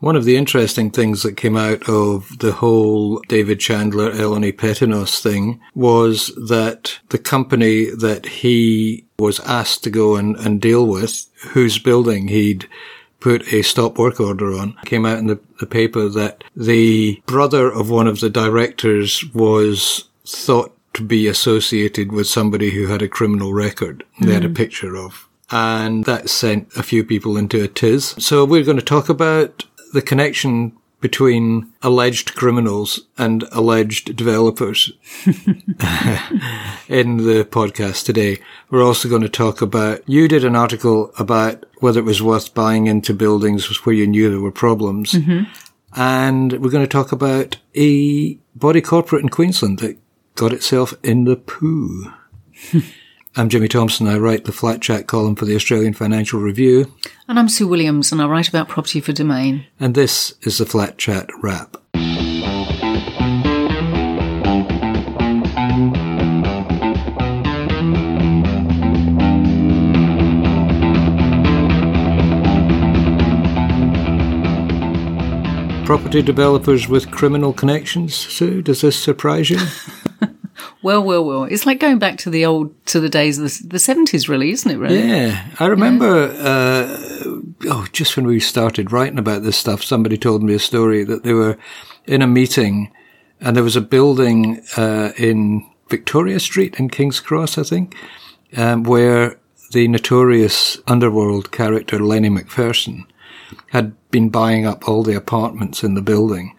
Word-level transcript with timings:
One 0.00 0.16
of 0.16 0.24
the 0.24 0.36
interesting 0.36 0.90
things 0.90 1.22
that 1.22 1.36
came 1.36 1.56
out 1.56 1.88
of 1.88 2.38
the 2.38 2.52
whole 2.52 3.20
David 3.28 3.60
Chandler, 3.60 4.10
Eleni 4.12 4.52
Petinos 4.52 5.20
thing 5.20 5.60
was 5.74 6.32
that 6.48 6.98
the 7.10 7.18
company 7.18 7.90
that 7.90 8.24
he 8.26 9.04
was 9.18 9.40
asked 9.40 9.84
to 9.84 9.90
go 9.90 10.16
and, 10.16 10.36
and 10.36 10.60
deal 10.60 10.86
with, 10.86 11.26
whose 11.50 11.78
building 11.78 12.28
he'd 12.28 12.66
put 13.20 13.52
a 13.52 13.60
stop 13.60 13.98
work 13.98 14.18
order 14.18 14.54
on, 14.54 14.74
came 14.86 15.04
out 15.04 15.18
in 15.18 15.26
the, 15.26 15.38
the 15.60 15.66
paper 15.66 16.08
that 16.08 16.42
the 16.56 17.22
brother 17.26 17.70
of 17.70 17.90
one 17.90 18.06
of 18.06 18.20
the 18.20 18.30
directors 18.30 19.22
was 19.34 20.08
thought 20.26 20.74
to 20.94 21.02
be 21.02 21.26
associated 21.26 22.10
with 22.10 22.26
somebody 22.26 22.70
who 22.70 22.86
had 22.86 23.02
a 23.02 23.08
criminal 23.08 23.52
record. 23.52 24.02
They 24.20 24.28
mm. 24.28 24.34
had 24.34 24.44
a 24.44 24.50
picture 24.50 24.96
of. 24.96 25.28
And 25.52 26.04
that 26.04 26.30
sent 26.30 26.74
a 26.76 26.82
few 26.82 27.04
people 27.04 27.36
into 27.36 27.62
a 27.62 27.68
tiz. 27.68 28.14
So 28.18 28.44
we're 28.44 28.64
going 28.64 28.78
to 28.78 28.84
talk 28.84 29.08
about 29.08 29.64
the 29.92 30.02
connection 30.02 30.76
between 31.00 31.72
alleged 31.82 32.34
criminals 32.34 33.00
and 33.16 33.44
alleged 33.52 34.14
developers 34.16 34.92
in 36.88 37.16
the 37.16 37.46
podcast 37.50 38.04
today. 38.04 38.38
We're 38.68 38.84
also 38.84 39.08
going 39.08 39.22
to 39.22 39.28
talk 39.28 39.62
about, 39.62 40.06
you 40.06 40.28
did 40.28 40.44
an 40.44 40.56
article 40.56 41.10
about 41.18 41.64
whether 41.78 42.00
it 42.00 42.04
was 42.04 42.22
worth 42.22 42.52
buying 42.52 42.86
into 42.86 43.14
buildings 43.14 43.84
where 43.84 43.94
you 43.94 44.06
knew 44.06 44.30
there 44.30 44.40
were 44.40 44.52
problems. 44.52 45.12
Mm-hmm. 45.12 45.44
And 45.98 46.52
we're 46.62 46.70
going 46.70 46.84
to 46.84 46.88
talk 46.88 47.12
about 47.12 47.56
a 47.74 48.34
body 48.54 48.82
corporate 48.82 49.22
in 49.22 49.30
Queensland 49.30 49.78
that 49.78 49.98
got 50.34 50.52
itself 50.52 50.94
in 51.02 51.24
the 51.24 51.36
poo. 51.36 52.12
I'm 53.36 53.48
Jimmy 53.48 53.68
Thomson. 53.68 54.08
I 54.08 54.18
write 54.18 54.44
the 54.44 54.50
Flat 54.50 54.82
Chat 54.82 55.06
column 55.06 55.36
for 55.36 55.44
the 55.44 55.54
Australian 55.54 55.94
Financial 55.94 56.40
Review. 56.40 56.92
And 57.28 57.38
I'm 57.38 57.48
Sue 57.48 57.68
Williams, 57.68 58.10
and 58.10 58.20
I 58.20 58.26
write 58.26 58.48
about 58.48 58.68
property 58.68 59.00
for 59.00 59.12
Domain. 59.12 59.66
And 59.78 59.94
this 59.94 60.34
is 60.42 60.58
the 60.58 60.66
Flat 60.66 60.98
Chat 60.98 61.30
Wrap. 61.40 61.76
Property 75.86 76.22
developers 76.22 76.88
with 76.88 77.12
criminal 77.12 77.52
connections, 77.52 78.16
Sue, 78.16 78.60
does 78.60 78.80
this 78.80 78.98
surprise 78.98 79.50
you? 79.50 79.60
Well, 80.82 81.02
well, 81.02 81.24
well. 81.24 81.44
It's 81.44 81.66
like 81.66 81.78
going 81.78 81.98
back 81.98 82.16
to 82.18 82.30
the 82.30 82.46
old, 82.46 82.74
to 82.86 83.00
the 83.00 83.08
days 83.08 83.38
of 83.38 83.44
the, 83.44 83.68
the 83.68 83.78
70s, 83.78 84.28
really, 84.28 84.50
isn't 84.50 84.70
it, 84.70 84.76
really? 84.78 85.00
Yeah. 85.00 85.46
I 85.58 85.66
remember, 85.66 86.32
yeah. 86.32 86.42
Uh, 86.42 87.40
oh, 87.66 87.86
just 87.92 88.16
when 88.16 88.26
we 88.26 88.40
started 88.40 88.90
writing 88.90 89.18
about 89.18 89.42
this 89.42 89.58
stuff, 89.58 89.84
somebody 89.84 90.16
told 90.16 90.42
me 90.42 90.54
a 90.54 90.58
story 90.58 91.04
that 91.04 91.22
they 91.22 91.34
were 91.34 91.58
in 92.06 92.22
a 92.22 92.26
meeting 92.26 92.90
and 93.40 93.56
there 93.56 93.64
was 93.64 93.76
a 93.76 93.82
building 93.82 94.62
uh, 94.76 95.12
in 95.18 95.68
Victoria 95.88 96.40
Street 96.40 96.76
in 96.78 96.88
King's 96.88 97.20
Cross, 97.20 97.58
I 97.58 97.62
think, 97.62 97.94
um, 98.56 98.84
where 98.84 99.38
the 99.72 99.86
notorious 99.88 100.78
underworld 100.86 101.52
character 101.52 101.98
Lenny 101.98 102.30
McPherson 102.30 103.04
had 103.68 103.94
been 104.10 104.28
buying 104.28 104.66
up 104.66 104.88
all 104.88 105.02
the 105.02 105.16
apartments 105.16 105.82
in 105.82 105.94
the 105.94 106.02
building 106.02 106.56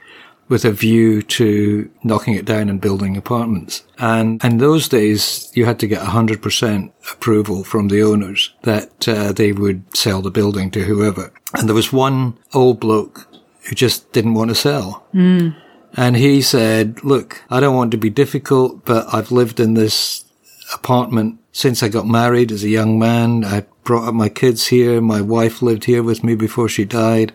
with 0.52 0.66
a 0.66 0.72
view 0.72 1.22
to 1.22 1.90
knocking 2.04 2.34
it 2.34 2.44
down 2.44 2.68
and 2.68 2.82
building 2.82 3.16
apartments. 3.16 3.84
And 3.98 4.44
in 4.44 4.58
those 4.58 4.90
days, 4.90 5.50
you 5.56 5.64
had 5.64 5.80
to 5.80 5.88
get 5.88 6.02
100% 6.02 6.92
approval 7.10 7.64
from 7.64 7.88
the 7.88 8.04
owners 8.04 8.54
that 8.64 9.08
uh, 9.08 9.32
they 9.32 9.54
would 9.54 9.96
sell 9.96 10.22
the 10.22 10.30
building 10.30 10.70
to 10.72 10.84
whoever. 10.84 11.32
And 11.54 11.70
there 11.70 11.74
was 11.74 11.94
one 11.94 12.38
old 12.54 12.82
bloke 12.82 13.30
who 13.70 13.76
just 13.76 14.12
didn't 14.12 14.34
want 14.34 14.50
to 14.50 14.56
sell. 14.56 15.08
Mm. 15.14 15.56
And 15.96 16.18
he 16.18 16.42
said, 16.42 17.02
look, 17.02 17.42
I 17.50 17.62
don't 17.62 17.78
want 17.78 17.92
to 17.92 17.98
be 17.98 18.10
difficult, 18.10 18.84
but 18.84 19.08
I've 19.14 19.32
lived 19.32 19.62
in 19.62 19.76
this 19.76 20.26
apartment 20.74 21.40
since 21.54 21.81
I 21.81 21.88
got 21.88 22.08
married 22.08 22.52
as 22.52 22.66
a 22.66 22.70
young 22.70 23.00
man. 23.00 23.46
I 23.46 23.66
brought 23.86 24.09
up 24.09 24.14
my 24.14 24.28
kids 24.28 24.68
here. 24.68 25.00
My 25.00 25.22
wife 25.22 25.62
lived 25.62 25.86
here 25.86 26.04
with 26.04 26.25
me 26.25 26.36
before 26.36 26.68
she 26.68 26.84
died. 26.84 27.31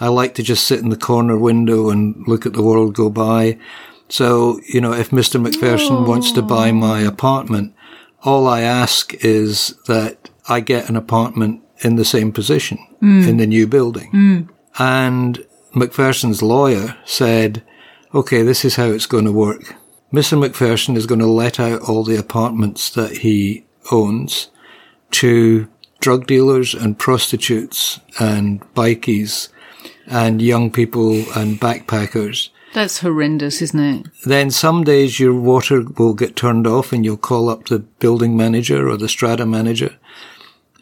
I 0.00 0.08
like 0.08 0.34
to 0.34 0.42
just 0.42 0.66
sit 0.66 0.80
in 0.80 0.88
the 0.88 0.96
corner 0.96 1.38
window 1.38 1.90
and 1.90 2.26
look 2.26 2.46
at 2.46 2.52
the 2.52 2.62
world 2.62 2.94
go 2.94 3.10
by. 3.10 3.58
So, 4.08 4.60
you 4.68 4.80
know, 4.80 4.92
if 4.92 5.10
Mr. 5.10 5.44
McPherson 5.44 6.06
wants 6.06 6.32
to 6.32 6.42
buy 6.42 6.72
my 6.72 7.00
apartment, 7.00 7.74
all 8.22 8.46
I 8.46 8.62
ask 8.62 9.14
is 9.24 9.74
that 9.86 10.30
I 10.48 10.60
get 10.60 10.88
an 10.88 10.96
apartment 10.96 11.62
in 11.80 11.96
the 11.96 12.04
same 12.04 12.32
position 12.32 12.78
mm. 13.02 13.26
in 13.26 13.36
the 13.36 13.46
new 13.46 13.66
building. 13.66 14.10
Mm. 14.12 14.48
And 14.78 15.46
McPherson's 15.74 16.42
lawyer 16.42 16.96
said, 17.04 17.62
okay, 18.14 18.42
this 18.42 18.64
is 18.64 18.76
how 18.76 18.86
it's 18.86 19.06
going 19.06 19.24
to 19.24 19.32
work. 19.32 19.74
Mr. 20.12 20.38
McPherson 20.38 20.96
is 20.96 21.06
going 21.06 21.20
to 21.20 21.26
let 21.26 21.58
out 21.58 21.82
all 21.82 22.04
the 22.04 22.16
apartments 22.16 22.90
that 22.90 23.18
he 23.18 23.66
owns 23.90 24.48
to 25.10 25.68
drug 26.00 26.26
dealers 26.26 26.74
and 26.74 26.98
prostitutes 26.98 28.00
and 28.20 28.60
bikies 28.74 29.48
and 30.06 30.42
young 30.42 30.70
people 30.70 31.12
and 31.36 31.60
backpackers. 31.60 32.50
That's 32.72 32.98
horrendous, 32.98 33.62
isn't 33.62 33.80
it? 33.80 34.06
Then 34.26 34.50
some 34.50 34.82
days 34.82 35.20
your 35.20 35.34
water 35.34 35.84
will 35.96 36.14
get 36.14 36.34
turned 36.34 36.66
off 36.66 36.92
and 36.92 37.04
you'll 37.04 37.16
call 37.16 37.48
up 37.48 37.66
the 37.66 37.78
building 37.78 38.36
manager 38.36 38.88
or 38.88 38.96
the 38.96 39.08
strata 39.08 39.46
manager 39.46 39.96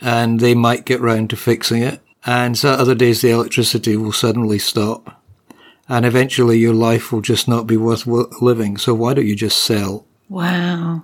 and 0.00 0.40
they 0.40 0.54
might 0.54 0.86
get 0.86 1.00
round 1.00 1.30
to 1.30 1.36
fixing 1.36 1.82
it. 1.82 2.00
And 2.24 2.56
so 2.56 2.70
other 2.70 2.94
days 2.94 3.20
the 3.20 3.30
electricity 3.30 3.96
will 3.96 4.12
suddenly 4.12 4.58
stop 4.58 5.22
and 5.88 6.06
eventually 6.06 6.58
your 6.58 6.74
life 6.74 7.12
will 7.12 7.20
just 7.20 7.46
not 7.46 7.66
be 7.66 7.76
worth 7.76 8.06
living. 8.06 8.78
So 8.78 8.94
why 8.94 9.12
don't 9.14 9.26
you 9.26 9.36
just 9.36 9.62
sell? 9.62 10.06
Wow. 10.28 11.02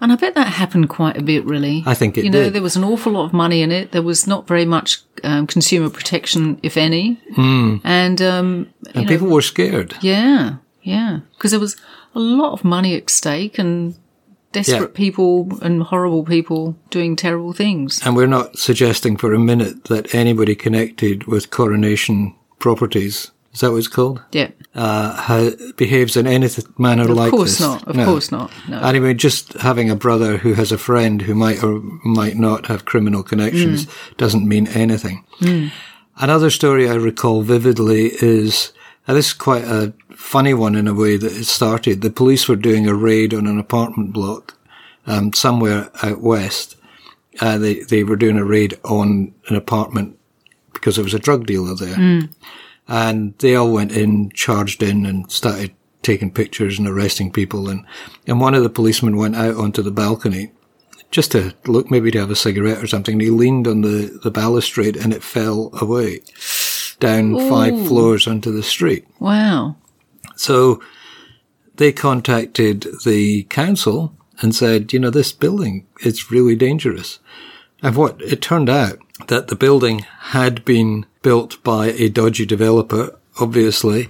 And 0.00 0.12
I 0.12 0.16
bet 0.16 0.34
that 0.34 0.48
happened 0.48 0.88
quite 0.88 1.16
a 1.16 1.22
bit, 1.22 1.44
really. 1.44 1.82
I 1.86 1.94
think 1.94 2.18
it 2.18 2.24
You 2.24 2.30
know, 2.30 2.44
did. 2.44 2.52
there 2.54 2.62
was 2.62 2.76
an 2.76 2.84
awful 2.84 3.12
lot 3.12 3.24
of 3.24 3.32
money 3.32 3.62
in 3.62 3.72
it. 3.72 3.92
There 3.92 4.02
was 4.02 4.26
not 4.26 4.46
very 4.46 4.64
much 4.64 4.98
um, 5.24 5.46
consumer 5.46 5.90
protection, 5.90 6.58
if 6.62 6.76
any. 6.76 7.20
Mm. 7.36 7.80
And, 7.84 8.22
um, 8.22 8.72
and 8.94 9.08
people 9.08 9.28
were 9.28 9.42
scared. 9.42 9.96
Yeah, 10.00 10.56
yeah. 10.82 11.20
Because 11.32 11.50
there 11.50 11.60
was 11.60 11.76
a 12.14 12.20
lot 12.20 12.52
of 12.52 12.64
money 12.64 12.96
at 12.96 13.10
stake 13.10 13.58
and 13.58 13.94
desperate 14.52 14.90
yeah. 14.90 14.96
people 14.96 15.58
and 15.62 15.82
horrible 15.82 16.24
people 16.24 16.76
doing 16.90 17.16
terrible 17.16 17.52
things. 17.52 18.00
And 18.04 18.16
we're 18.16 18.26
not 18.26 18.58
suggesting 18.58 19.16
for 19.16 19.32
a 19.32 19.38
minute 19.38 19.84
that 19.84 20.14
anybody 20.14 20.54
connected 20.54 21.26
with 21.26 21.50
coronation 21.50 22.34
properties 22.58 23.30
is 23.52 23.60
that 23.60 23.72
what 23.72 23.78
it's 23.78 23.88
called? 23.88 24.22
Yeah. 24.32 24.50
Uh, 24.74 25.14
how, 25.16 25.50
behaves 25.76 26.16
in 26.16 26.26
any 26.26 26.48
manner 26.78 27.02
of 27.02 27.10
like 27.10 27.32
this. 27.32 27.32
Of 27.32 27.36
course 27.36 27.60
not. 27.60 27.88
Of 27.88 27.96
no. 27.96 28.04
course 28.04 28.30
not. 28.30 28.52
No. 28.68 28.80
Anyway, 28.80 29.14
just 29.14 29.54
having 29.54 29.90
a 29.90 29.96
brother 29.96 30.36
who 30.36 30.54
has 30.54 30.70
a 30.70 30.78
friend 30.78 31.22
who 31.22 31.34
might 31.34 31.62
or 31.64 31.80
might 32.04 32.36
not 32.36 32.66
have 32.66 32.84
criminal 32.84 33.24
connections 33.24 33.86
mm. 33.86 34.16
doesn't 34.16 34.46
mean 34.46 34.68
anything. 34.68 35.24
Mm. 35.40 35.72
Another 36.16 36.50
story 36.50 36.88
I 36.88 36.94
recall 36.94 37.42
vividly 37.42 38.12
is, 38.22 38.72
uh, 39.08 39.14
this 39.14 39.28
is 39.28 39.32
quite 39.32 39.64
a 39.64 39.94
funny 40.14 40.54
one 40.54 40.76
in 40.76 40.86
a 40.86 40.94
way 40.94 41.16
that 41.16 41.32
it 41.32 41.44
started. 41.44 42.02
The 42.02 42.10
police 42.10 42.46
were 42.46 42.56
doing 42.56 42.86
a 42.86 42.94
raid 42.94 43.34
on 43.34 43.48
an 43.48 43.58
apartment 43.58 44.12
block, 44.12 44.56
um, 45.06 45.32
somewhere 45.32 45.90
out 46.04 46.20
west. 46.20 46.76
Uh, 47.40 47.58
they, 47.58 47.80
they 47.80 48.04
were 48.04 48.16
doing 48.16 48.36
a 48.36 48.44
raid 48.44 48.78
on 48.84 49.34
an 49.48 49.56
apartment 49.56 50.16
because 50.72 50.94
there 50.96 51.04
was 51.04 51.14
a 51.14 51.18
drug 51.18 51.46
dealer 51.46 51.74
there. 51.74 51.96
Mm. 51.96 52.30
And 52.90 53.38
they 53.38 53.54
all 53.54 53.72
went 53.72 53.92
in, 53.92 54.30
charged 54.30 54.82
in 54.82 55.06
and 55.06 55.30
started 55.30 55.72
taking 56.02 56.32
pictures 56.32 56.78
and 56.78 56.88
arresting 56.88 57.30
people. 57.30 57.68
And, 57.68 57.86
and 58.26 58.40
one 58.40 58.54
of 58.54 58.62
the 58.64 58.68
policemen 58.68 59.16
went 59.16 59.36
out 59.36 59.56
onto 59.56 59.80
the 59.80 59.92
balcony 59.92 60.50
just 61.10 61.32
to 61.32 61.54
look, 61.66 61.90
maybe 61.90 62.10
to 62.10 62.18
have 62.18 62.30
a 62.30 62.36
cigarette 62.36 62.82
or 62.82 62.86
something. 62.86 63.14
And 63.14 63.22
he 63.22 63.30
leaned 63.30 63.68
on 63.68 63.82
the, 63.82 64.18
the 64.22 64.30
balustrade 64.30 64.96
and 64.96 65.12
it 65.12 65.22
fell 65.22 65.70
away 65.80 66.20
down 66.98 67.36
Ooh. 67.36 67.48
five 67.48 67.86
floors 67.86 68.26
onto 68.26 68.50
the 68.52 68.62
street. 68.62 69.06
Wow. 69.20 69.76
So 70.36 70.82
they 71.76 71.92
contacted 71.92 72.86
the 73.04 73.44
council 73.44 74.16
and 74.40 74.54
said, 74.54 74.92
you 74.92 74.98
know, 74.98 75.10
this 75.10 75.32
building 75.32 75.86
is 76.00 76.30
really 76.30 76.56
dangerous. 76.56 77.20
And 77.82 77.94
what 77.94 78.20
it 78.20 78.42
turned 78.42 78.68
out 78.68 78.98
that 79.28 79.48
the 79.48 79.56
building 79.56 80.00
had 80.00 80.64
been 80.64 81.06
built 81.22 81.62
by 81.62 81.88
a 81.92 82.08
dodgy 82.08 82.46
developer, 82.46 83.16
obviously. 83.40 84.08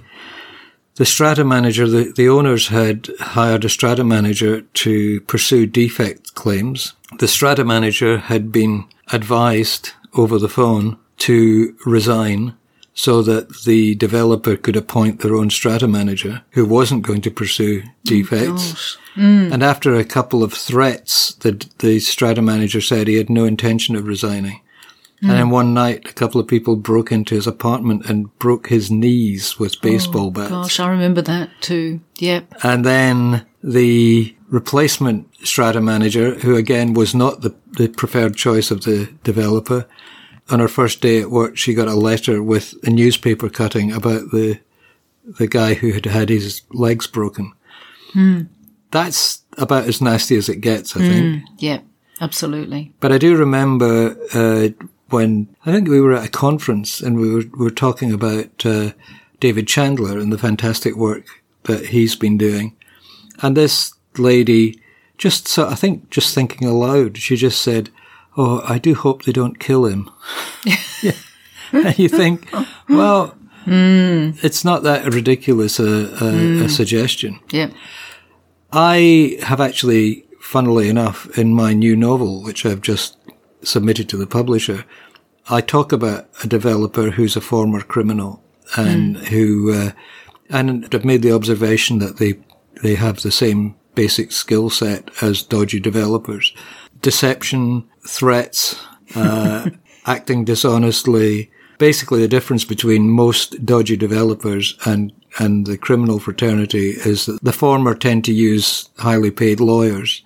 The 0.95 1.05
strata 1.05 1.43
manager, 1.43 1.87
the, 1.87 2.13
the 2.15 2.29
owners 2.29 2.67
had 2.67 3.09
hired 3.19 3.65
a 3.65 3.69
strata 3.69 4.03
manager 4.03 4.61
to 4.61 5.21
pursue 5.21 5.65
defect 5.65 6.35
claims. 6.35 6.93
The 7.19 7.27
strata 7.27 7.63
manager 7.63 8.17
had 8.17 8.51
been 8.51 8.85
advised 9.11 9.91
over 10.13 10.37
the 10.37 10.49
phone 10.49 10.97
to 11.17 11.75
resign 11.85 12.55
so 12.93 13.21
that 13.21 13.63
the 13.63 13.95
developer 13.95 14.57
could 14.57 14.75
appoint 14.75 15.21
their 15.21 15.35
own 15.35 15.49
strata 15.49 15.87
manager 15.87 16.43
who 16.51 16.65
wasn't 16.65 17.03
going 17.03 17.21
to 17.21 17.31
pursue 17.31 17.83
defects. 18.03 18.97
Oh, 19.17 19.21
mm. 19.21 19.51
And 19.51 19.63
after 19.63 19.95
a 19.95 20.03
couple 20.03 20.43
of 20.43 20.53
threats, 20.53 21.33
the, 21.35 21.65
the 21.79 21.99
strata 21.99 22.41
manager 22.41 22.81
said 22.81 23.07
he 23.07 23.15
had 23.15 23.29
no 23.29 23.45
intention 23.45 23.95
of 23.95 24.07
resigning. 24.07 24.61
And 25.21 25.29
then 25.29 25.45
hmm. 25.45 25.51
one 25.51 25.73
night, 25.75 26.09
a 26.09 26.13
couple 26.13 26.41
of 26.41 26.47
people 26.47 26.75
broke 26.75 27.11
into 27.11 27.35
his 27.35 27.45
apartment 27.45 28.07
and 28.07 28.37
broke 28.39 28.69
his 28.69 28.89
knees 28.89 29.59
with 29.59 29.75
oh, 29.75 29.79
baseball 29.83 30.31
bats. 30.31 30.49
Gosh, 30.49 30.79
I 30.79 30.89
remember 30.89 31.21
that 31.21 31.49
too. 31.61 32.01
Yep. 32.17 32.51
And 32.63 32.83
then 32.83 33.45
the 33.63 34.35
replacement 34.49 35.27
strata 35.45 35.79
manager, 35.79 36.35
who 36.35 36.55
again 36.55 36.95
was 36.95 37.13
not 37.13 37.41
the, 37.41 37.53
the 37.73 37.87
preferred 37.87 38.35
choice 38.35 38.71
of 38.71 38.83
the 38.83 39.13
developer, 39.23 39.87
on 40.49 40.59
her 40.59 40.67
first 40.67 41.01
day 41.01 41.21
at 41.21 41.29
work, 41.29 41.55
she 41.55 41.75
got 41.75 41.87
a 41.87 41.93
letter 41.93 42.41
with 42.41 42.73
a 42.83 42.89
newspaper 42.89 43.49
cutting 43.49 43.91
about 43.91 44.31
the 44.31 44.59
the 45.37 45.47
guy 45.47 45.75
who 45.75 45.91
had 45.91 46.05
had 46.05 46.29
his 46.29 46.63
legs 46.71 47.05
broken. 47.05 47.53
Hmm. 48.13 48.41
That's 48.89 49.43
about 49.57 49.85
as 49.85 50.01
nasty 50.01 50.35
as 50.35 50.49
it 50.49 50.57
gets, 50.57 50.97
I 50.97 50.99
think. 50.99 51.43
Hmm. 51.43 51.53
Yep. 51.59 51.85
Absolutely. 52.19 52.93
But 52.99 53.11
I 53.11 53.17
do 53.17 53.35
remember 53.35 54.15
uh, 54.33 54.69
when 55.11 55.53
I 55.65 55.71
think 55.71 55.87
we 55.87 56.01
were 56.01 56.13
at 56.13 56.25
a 56.25 56.31
conference 56.31 57.01
and 57.01 57.19
we 57.19 57.33
were, 57.33 57.43
we 57.57 57.65
were 57.65 57.69
talking 57.69 58.11
about 58.11 58.65
uh, 58.65 58.91
David 59.39 59.67
Chandler 59.67 60.17
and 60.17 60.31
the 60.31 60.37
fantastic 60.37 60.95
work 60.95 61.25
that 61.63 61.87
he's 61.87 62.15
been 62.15 62.37
doing. 62.37 62.75
And 63.41 63.57
this 63.57 63.93
lady 64.17 64.81
just, 65.17 65.47
so 65.47 65.67
I 65.67 65.75
think, 65.75 66.09
just 66.09 66.33
thinking 66.33 66.67
aloud, 66.67 67.17
she 67.17 67.35
just 67.35 67.61
said, 67.61 67.91
"Oh, 68.35 68.63
I 68.67 68.79
do 68.79 68.95
hope 68.95 69.23
they 69.23 69.31
don't 69.31 69.59
kill 69.59 69.85
him." 69.85 70.09
yeah. 71.03 71.11
And 71.71 71.99
you 71.99 72.09
think, 72.09 72.49
well, 72.89 73.37
it's 73.65 74.65
not 74.65 74.83
that 74.83 75.13
ridiculous 75.13 75.79
a, 75.79 76.23
a, 76.23 76.63
a 76.63 76.69
suggestion. 76.69 77.39
Yep. 77.51 77.71
I 78.73 79.37
have 79.43 79.61
actually, 79.61 80.25
funnily 80.39 80.89
enough, 80.89 81.37
in 81.37 81.53
my 81.53 81.73
new 81.73 81.95
novel, 81.95 82.41
which 82.41 82.65
I've 82.65 82.81
just 82.81 83.17
submitted 83.63 84.09
to 84.09 84.17
the 84.17 84.27
publisher, 84.27 84.85
I 85.49 85.61
talk 85.61 85.91
about 85.91 86.29
a 86.43 86.47
developer 86.47 87.11
who's 87.11 87.35
a 87.35 87.41
former 87.41 87.81
criminal 87.81 88.43
and 88.77 89.17
who, 89.17 89.73
uh, 89.73 89.91
and 90.49 90.87
I've 90.93 91.05
made 91.05 91.21
the 91.21 91.33
observation 91.33 91.99
that 91.99 92.17
they, 92.17 92.39
they 92.81 92.95
have 92.95 93.21
the 93.21 93.31
same 93.31 93.75
basic 93.95 94.31
skill 94.31 94.69
set 94.69 95.09
as 95.21 95.43
dodgy 95.43 95.79
developers. 95.79 96.53
Deception, 97.01 97.89
threats, 98.07 98.81
uh, 99.15 99.69
acting 100.05 100.45
dishonestly. 100.45 101.51
Basically, 101.77 102.21
the 102.21 102.27
difference 102.27 102.63
between 102.63 103.09
most 103.09 103.65
dodgy 103.65 103.97
developers 103.97 104.77
and 104.85 105.11
and 105.39 105.65
the 105.65 105.77
criminal 105.77 106.19
fraternity 106.19 106.89
is 106.89 107.25
that 107.25 107.41
the 107.41 107.53
former 107.53 107.95
tend 107.95 108.25
to 108.25 108.33
use 108.33 108.89
highly 108.97 109.31
paid 109.31 109.59
lawyers, 109.61 110.23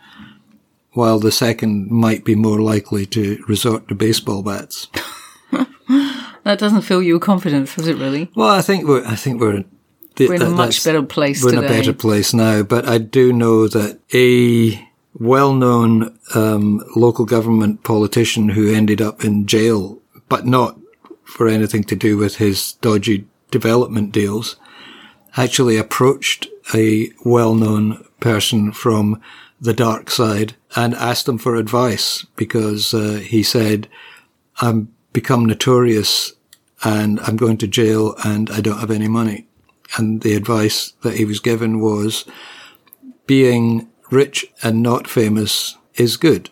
while 0.96 1.20
the 1.20 1.32
second 1.32 1.92
might 1.92 2.24
be 2.26 2.36
more 2.36 2.60
likely 2.60 3.06
to 3.06 3.44
resort 3.48 3.88
to 3.88 3.96
baseball 3.96 4.42
bats. 4.44 4.88
That 6.46 6.60
doesn't 6.60 6.84
fill 6.84 7.02
you 7.02 7.14
with 7.16 7.24
confidence, 7.24 7.76
does 7.76 7.88
it 7.88 7.98
really? 7.98 8.30
Well, 8.36 8.50
I 8.50 8.62
think 8.62 8.88
we're 8.88 9.04
I 9.04 9.16
think 9.16 9.42
we're 9.42 9.64
th- 10.16 10.30
We're 10.30 10.36
in 10.36 10.42
a 10.44 10.50
much 10.52 10.84
better 10.84 11.02
place 11.02 11.44
We're 11.44 11.52
today. 11.52 11.66
in 11.66 11.72
a 11.72 11.76
better 11.76 11.94
place 11.94 12.36
now, 12.36 12.62
but 12.62 12.88
I 12.88 13.00
do 13.00 13.34
know 13.34 13.68
that 13.68 14.00
a 14.14 14.88
well-known 15.16 16.20
um, 16.36 16.84
local 16.96 17.26
government 17.26 17.84
politician 17.84 18.50
who 18.50 18.72
ended 18.72 19.02
up 19.02 19.24
in 19.26 19.48
jail, 19.48 20.00
but 20.30 20.46
not 20.46 20.80
for 21.24 21.48
anything 21.48 21.84
to 21.86 21.96
do 21.96 22.16
with 22.16 22.36
his 22.38 22.74
dodgy 22.74 23.26
development 23.50 24.12
deals, 24.12 24.56
actually 25.36 25.78
approached 25.78 26.48
a 26.76 27.10
well-known 27.24 28.06
person 28.20 28.72
from 28.72 29.20
the 29.60 29.74
dark 29.74 30.10
side 30.10 30.56
and 30.76 30.94
asked 30.96 31.28
him 31.28 31.38
for 31.38 31.56
advice 31.56 32.26
because 32.36 32.94
uh, 32.94 33.22
he 33.24 33.44
said, 33.44 33.88
"I'm 34.62 34.94
become 35.14 35.46
notorious 35.46 36.34
and 36.84 37.20
I'm 37.22 37.38
going 37.38 37.58
to 37.58 37.68
jail 37.68 38.16
and 38.24 38.50
I 38.50 38.62
don't 38.62 38.80
have 38.80 38.92
any 38.92 39.08
money." 39.08 39.48
And 39.98 40.22
the 40.22 40.34
advice 40.34 40.94
that 41.04 41.16
he 41.16 41.26
was 41.26 41.40
given 41.40 41.80
was, 41.80 42.26
being 43.28 43.88
rich 44.12 44.46
and 44.62 44.84
not 44.84 45.08
famous 45.08 45.78
is 45.96 46.18
good. 46.18 46.50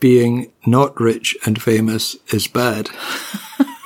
Being 0.00 0.52
not 0.66 0.98
rich 1.00 1.36
and 1.44 1.60
famous 1.60 2.16
is 2.32 2.46
bad. 2.46 2.88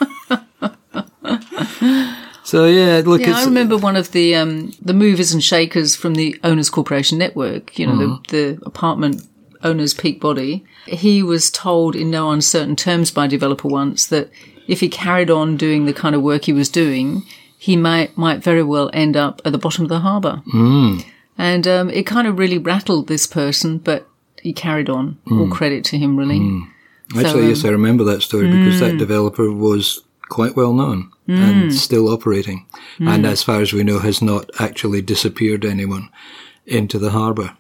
so 2.53 2.67
yeah, 2.67 3.01
look, 3.03 3.23
Yeah, 3.23 3.31
it's, 3.31 3.39
I 3.39 3.45
remember 3.47 3.79
one 3.79 3.97
of 3.97 4.13
the 4.13 4.35
um, 4.35 4.75
the 4.83 4.93
movers 4.93 5.33
and 5.33 5.43
shakers 5.43 5.97
from 5.97 6.17
the 6.17 6.39
Owners 6.45 6.69
Corporation 6.69 7.17
Network. 7.17 7.79
You 7.79 7.87
know, 7.87 7.95
Mm-hmm. 7.95 8.23
the, 8.29 8.59
the 8.59 8.67
apartment 8.67 9.27
owners' 9.63 9.95
peak 9.95 10.21
body. 10.21 10.63
He 10.85 11.23
was 11.23 11.51
told 11.51 11.97
in 11.97 12.11
no 12.11 12.31
uncertain 12.31 12.77
terms 12.77 13.11
by 13.11 13.25
a 13.25 13.29
developer 13.29 13.69
once 13.69 14.07
that 14.09 14.29
if 14.69 14.81
he 14.81 14.91
carried 14.91 15.31
on 15.31 15.57
doing 15.57 15.87
the 15.87 15.95
kind 15.95 16.15
of 16.15 16.21
work 16.21 16.45
he 16.45 16.53
was 16.53 16.69
doing, 16.69 17.23
he 17.57 17.75
might 17.75 18.19
might 18.19 18.45
very 18.45 18.63
well 18.63 18.91
end 18.93 19.17
up 19.17 19.41
at 19.47 19.53
the 19.53 19.59
bottom 19.59 19.85
of 19.85 19.89
the 19.89 20.01
harbour. 20.01 20.43
Mm. 20.53 21.07
And 21.39 21.67
um, 21.67 21.89
it 21.89 22.05
kind 22.05 22.29
of 22.29 22.39
really 22.39 22.59
rattled 22.59 23.09
this 23.09 23.27
person, 23.27 23.79
but 23.79 24.07
he 24.43 24.53
carried 24.53 24.91
on. 24.91 25.19
All 25.31 25.49
credit 25.49 25.87
to 25.87 25.97
him, 25.97 26.19
really. 26.19 26.67
Actually, 27.17 27.45
um, 27.45 27.49
yes, 27.49 27.65
I 27.65 27.69
remember 27.71 28.05
that 28.05 28.21
story 28.21 28.49
because 28.49 28.77
mm. 28.77 28.81
that 28.81 28.99
developer 28.99 29.51
was 29.51 30.03
quite 30.29 30.55
well 30.55 30.75
known 30.75 31.11
and 31.27 31.73
still 31.73 32.09
operating. 32.09 32.67
Mm. 32.99 33.09
And 33.09 33.27
as 33.27 33.43
far 33.43 33.61
as 33.61 33.73
we 33.73 33.85
know, 33.85 34.01
has 34.01 34.21
not 34.21 34.51
actually 34.59 35.03
disappeared 35.03 35.65
anyone 35.65 36.11
into 36.67 36.99
the 36.99 37.11
harbour. 37.11 37.57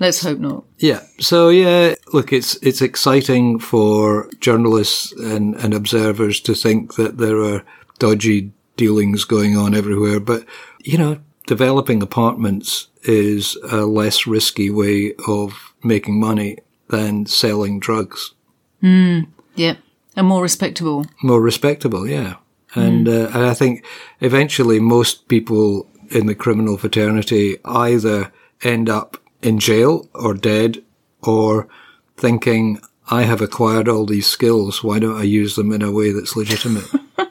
Let's 0.00 0.22
hope 0.22 0.38
not. 0.38 0.64
Yeah. 0.78 1.02
So 1.20 1.48
yeah, 1.50 1.94
look, 2.12 2.32
it's 2.32 2.56
it's 2.56 2.82
exciting 2.82 3.58
for 3.58 4.28
journalists 4.40 5.12
and, 5.12 5.54
and 5.56 5.72
observers 5.72 6.40
to 6.40 6.54
think 6.54 6.94
that 6.96 7.18
there 7.18 7.40
are 7.40 7.64
dodgy 7.98 8.52
dealings 8.76 9.24
going 9.24 9.56
on 9.56 9.74
everywhere, 9.74 10.18
but 10.18 10.44
you 10.82 10.98
know, 10.98 11.20
developing 11.46 12.02
apartments 12.02 12.88
is 13.04 13.56
a 13.70 13.86
less 13.86 14.26
risky 14.26 14.68
way 14.68 15.14
of 15.28 15.74
making 15.82 16.18
money 16.18 16.58
than 16.88 17.26
selling 17.26 17.78
drugs. 17.78 18.34
Yep. 18.82 19.78
And 20.16 20.26
more 20.26 20.42
respectable. 20.42 21.06
More 21.22 21.40
respectable, 21.40 22.06
yeah. 22.06 22.36
And, 22.74 23.08
uh, 23.08 23.30
and 23.34 23.44
I 23.44 23.54
think 23.54 23.84
eventually 24.20 24.80
most 24.80 25.28
people 25.28 25.88
in 26.10 26.26
the 26.26 26.34
criminal 26.34 26.76
fraternity 26.76 27.58
either 27.64 28.32
end 28.62 28.88
up 28.88 29.16
in 29.42 29.58
jail 29.58 30.08
or 30.14 30.34
dead 30.34 30.82
or 31.22 31.68
thinking, 32.16 32.80
I 33.10 33.22
have 33.22 33.40
acquired 33.40 33.88
all 33.88 34.06
these 34.06 34.26
skills. 34.26 34.82
Why 34.82 34.98
don't 34.98 35.18
I 35.18 35.24
use 35.24 35.56
them 35.56 35.72
in 35.72 35.82
a 35.82 35.92
way 35.92 36.12
that's 36.12 36.36
legitimate? 36.36 36.88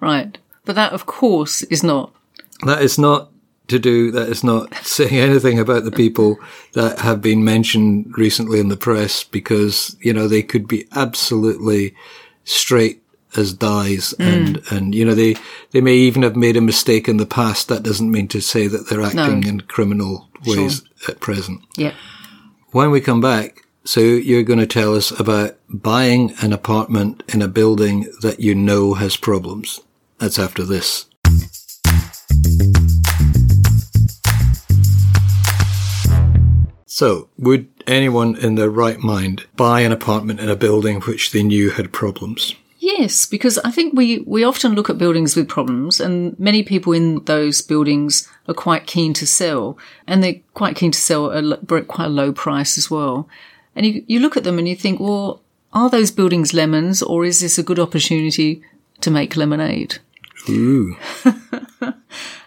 Right. 0.00 0.36
But 0.66 0.74
that, 0.74 0.92
of 0.92 1.06
course, 1.06 1.62
is 1.62 1.82
not 1.82 2.12
that 2.66 2.82
is 2.82 2.98
not 2.98 3.30
to 3.68 3.78
do, 3.78 4.10
that 4.10 4.28
is 4.28 4.44
not 4.44 4.74
saying 4.84 5.16
anything 5.16 5.58
about 5.58 5.84
the 5.84 5.90
people 5.90 6.38
that 6.72 6.98
have 6.98 7.22
been 7.22 7.44
mentioned 7.44 8.12
recently 8.16 8.60
in 8.60 8.68
the 8.68 8.76
press 8.76 9.24
because, 9.24 9.96
you 10.00 10.12
know, 10.12 10.28
they 10.28 10.42
could 10.42 10.68
be 10.68 10.86
absolutely 10.92 11.94
straight 12.44 13.02
as 13.36 13.52
dies 13.52 14.14
mm. 14.18 14.24
and, 14.24 14.62
and, 14.70 14.94
you 14.94 15.04
know, 15.04 15.14
they, 15.14 15.36
they 15.70 15.80
may 15.80 15.94
even 15.94 16.22
have 16.22 16.36
made 16.36 16.56
a 16.56 16.60
mistake 16.60 17.08
in 17.08 17.16
the 17.16 17.26
past. 17.26 17.68
That 17.68 17.82
doesn't 17.82 18.10
mean 18.10 18.28
to 18.28 18.40
say 18.40 18.66
that 18.66 18.88
they're 18.88 19.02
acting 19.02 19.44
in 19.44 19.60
criminal 19.62 20.28
ways 20.46 20.82
at 21.08 21.20
present. 21.20 21.62
Yep. 21.76 21.94
When 22.70 22.90
we 22.90 23.00
come 23.00 23.20
back, 23.20 23.64
so 23.84 24.00
you're 24.00 24.42
going 24.42 24.58
to 24.58 24.66
tell 24.66 24.94
us 24.94 25.10
about 25.18 25.56
buying 25.68 26.32
an 26.40 26.52
apartment 26.52 27.22
in 27.28 27.42
a 27.42 27.48
building 27.48 28.10
that 28.22 28.40
you 28.40 28.54
know 28.54 28.94
has 28.94 29.16
problems. 29.16 29.80
That's 30.18 30.38
after 30.38 30.64
this. 30.64 31.06
So, 36.86 37.28
would 37.36 37.68
anyone 37.88 38.36
in 38.36 38.54
their 38.54 38.70
right 38.70 38.98
mind 39.00 39.46
buy 39.56 39.80
an 39.80 39.90
apartment 39.90 40.38
in 40.38 40.48
a 40.48 40.56
building 40.56 41.00
which 41.02 41.32
they 41.32 41.42
knew 41.42 41.70
had 41.70 41.92
problems? 41.92 42.54
Yes, 42.84 43.24
because 43.24 43.56
I 43.60 43.70
think 43.70 43.94
we, 43.94 44.18
we 44.26 44.44
often 44.44 44.74
look 44.74 44.90
at 44.90 44.98
buildings 44.98 45.34
with 45.34 45.48
problems, 45.48 46.00
and 46.00 46.38
many 46.38 46.62
people 46.62 46.92
in 46.92 47.24
those 47.24 47.62
buildings 47.62 48.28
are 48.46 48.52
quite 48.52 48.86
keen 48.86 49.14
to 49.14 49.26
sell, 49.26 49.78
and 50.06 50.22
they're 50.22 50.42
quite 50.52 50.76
keen 50.76 50.90
to 50.90 51.00
sell 51.00 51.32
at 51.32 51.88
quite 51.88 52.04
a 52.04 52.10
low 52.10 52.30
price 52.30 52.76
as 52.76 52.90
well. 52.90 53.26
And 53.74 53.86
you, 53.86 54.04
you 54.06 54.20
look 54.20 54.36
at 54.36 54.44
them 54.44 54.58
and 54.58 54.68
you 54.68 54.76
think, 54.76 55.00
well, 55.00 55.40
are 55.72 55.88
those 55.88 56.10
buildings 56.10 56.52
lemons, 56.52 57.02
or 57.02 57.24
is 57.24 57.40
this 57.40 57.56
a 57.56 57.62
good 57.62 57.78
opportunity 57.78 58.62
to 59.00 59.10
make 59.10 59.34
lemonade? 59.34 59.96
Ooh. 60.50 60.94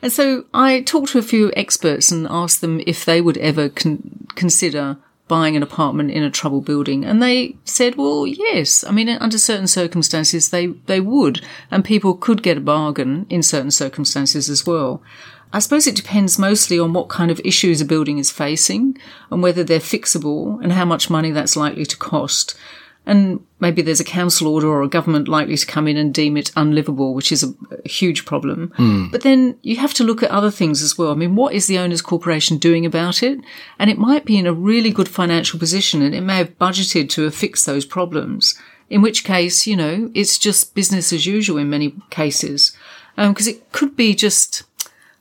And 0.02 0.12
so 0.12 0.46
I 0.54 0.82
talked 0.82 1.10
to 1.10 1.20
a 1.20 1.24
few 1.24 1.52
experts 1.56 2.12
and 2.12 2.28
asked 2.28 2.62
them 2.62 2.82
if 2.86 3.04
they 3.04 3.22
would 3.22 3.38
ever 3.38 3.70
con- 3.70 4.28
consider 4.36 4.98
buying 5.28 5.56
an 5.56 5.64
apartment 5.64 6.12
in 6.12 6.24
a 6.24 6.32
troubled 6.32 6.66
building. 6.66 7.04
And 7.04 7.22
they 7.22 7.58
said, 7.66 7.96
well, 7.96 8.26
yes. 8.26 8.84
I 8.84 8.92
mean, 8.92 9.10
under 9.10 9.38
certain 9.38 9.68
circumstances, 9.68 10.50
they, 10.50 10.68
they 10.68 11.00
would. 11.00 11.42
And 11.70 11.84
people 11.84 12.16
could 12.16 12.44
get 12.44 12.58
a 12.58 12.62
bargain 12.62 13.26
in 13.30 13.44
certain 13.44 13.72
circumstances 13.72 14.50
as 14.50 14.66
well. 14.66 15.02
I 15.54 15.60
suppose 15.60 15.88
it 15.88 15.96
depends 15.96 16.38
mostly 16.38 16.78
on 16.78 16.94
what 16.94 17.10
kind 17.10 17.32
of 17.32 17.42
issues 17.44 17.80
a 17.80 17.86
building 17.86 18.18
is 18.18 18.32
facing 18.32 18.98
and 19.32 19.42
whether 19.42 19.64
they're 19.64 19.80
fixable 19.80 20.62
and 20.62 20.74
how 20.74 20.86
much 20.86 21.10
money 21.10 21.32
that's 21.32 21.56
likely 21.56 21.86
to 21.86 21.98
cost. 21.98 22.58
And 23.08 23.40
maybe 23.62 23.82
there's 23.82 24.02
a 24.02 24.04
council 24.04 24.50
order 24.50 24.68
or 24.68 24.84
a 24.84 24.90
government 24.90 25.30
likely 25.30 25.56
to 25.56 25.66
come 25.66 25.88
in 25.88 25.96
and 25.96 26.14
deem 26.14 26.36
it 26.36 26.52
unlivable, 26.58 27.14
which 27.14 27.32
is 27.32 27.42
a, 27.42 27.54
a 27.86 27.88
huge 27.88 28.26
problem. 28.26 28.74
Hmm. 28.76 29.08
But 29.08 29.22
then 29.22 29.58
you 29.62 29.78
have 29.78 29.94
to 29.96 30.04
look 30.04 30.22
at 30.22 30.30
other 30.30 30.52
things 30.52 30.84
as 30.84 30.98
well. 30.98 31.12
I 31.12 31.16
mean, 31.16 31.38
what 31.38 31.54
is 31.54 31.68
the 31.68 31.80
owner's 31.80 32.02
corporation 32.02 32.58
doing 32.58 32.86
about 32.86 33.24
it? 33.24 33.40
And 33.80 33.90
it 33.90 33.98
might 33.98 34.26
be 34.26 34.38
in 34.38 34.46
a 34.46 34.52
really 34.52 34.92
good 34.92 35.08
financial 35.08 35.58
position 35.58 36.02
and 36.02 36.14
it 36.14 36.20
may 36.20 36.36
have 36.36 36.60
budgeted 36.60 37.10
to 37.12 37.32
fix 37.32 37.64
those 37.64 37.86
problems. 37.86 38.60
In 38.90 39.02
which 39.02 39.24
case, 39.24 39.66
you 39.66 39.78
know, 39.78 40.12
it's 40.14 40.38
just 40.38 40.76
business 40.76 41.14
as 41.14 41.26
usual 41.26 41.58
in 41.58 41.70
many 41.70 41.96
cases. 42.10 42.76
Um, 43.16 43.32
because 43.32 43.48
it 43.48 43.72
could 43.72 43.96
be 43.96 44.16
just 44.16 44.64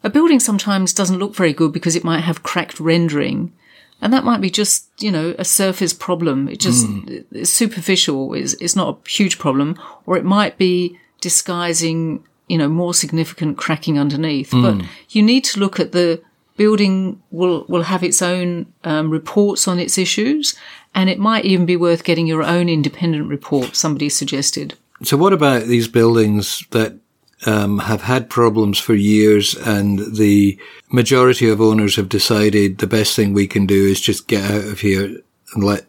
a 0.02 0.10
building 0.10 0.40
sometimes 0.40 0.92
doesn't 0.92 1.18
look 1.18 1.36
very 1.36 1.52
good 1.52 1.72
because 1.72 1.94
it 1.94 2.04
might 2.04 2.20
have 2.20 2.42
cracked 2.42 2.80
rendering. 2.80 3.52
And 4.00 4.12
that 4.12 4.24
might 4.24 4.40
be 4.40 4.50
just, 4.50 4.88
you 5.02 5.10
know, 5.10 5.34
a 5.38 5.44
surface 5.44 5.92
problem. 5.92 6.48
It 6.48 6.60
just, 6.60 6.86
it's 7.32 7.50
superficial. 7.50 8.34
It's, 8.34 8.54
it's 8.54 8.76
not 8.76 8.98
a 8.98 9.08
huge 9.08 9.38
problem. 9.38 9.80
Or 10.04 10.16
it 10.16 10.24
might 10.24 10.58
be 10.58 10.98
disguising, 11.20 12.22
you 12.46 12.58
know, 12.58 12.68
more 12.68 12.94
significant 12.94 13.56
cracking 13.56 13.98
underneath. 13.98 14.50
But 14.50 14.84
you 15.10 15.22
need 15.22 15.44
to 15.44 15.60
look 15.60 15.80
at 15.80 15.92
the 15.92 16.22
building 16.56 17.22
will, 17.30 17.64
will 17.68 17.82
have 17.82 18.02
its 18.02 18.20
own 18.20 18.72
um, 18.84 19.10
reports 19.10 19.66
on 19.66 19.78
its 19.78 19.98
issues. 19.98 20.54
And 20.94 21.08
it 21.10 21.18
might 21.18 21.44
even 21.44 21.66
be 21.66 21.76
worth 21.76 22.04
getting 22.04 22.26
your 22.26 22.42
own 22.42 22.68
independent 22.68 23.28
report, 23.28 23.76
somebody 23.76 24.08
suggested. 24.08 24.74
So, 25.02 25.16
what 25.16 25.34
about 25.34 25.64
these 25.64 25.88
buildings 25.88 26.64
that 26.70 26.98
um, 27.44 27.80
have 27.80 28.02
had 28.02 28.30
problems 28.30 28.78
for 28.78 28.94
years, 28.94 29.54
and 29.54 30.16
the 30.16 30.58
majority 30.90 31.48
of 31.48 31.60
owners 31.60 31.96
have 31.96 32.08
decided 32.08 32.78
the 32.78 32.86
best 32.86 33.14
thing 33.14 33.32
we 33.32 33.46
can 33.46 33.66
do 33.66 33.86
is 33.86 34.00
just 34.00 34.28
get 34.28 34.50
out 34.50 34.64
of 34.64 34.80
here 34.80 35.20
and 35.54 35.64
let 35.64 35.84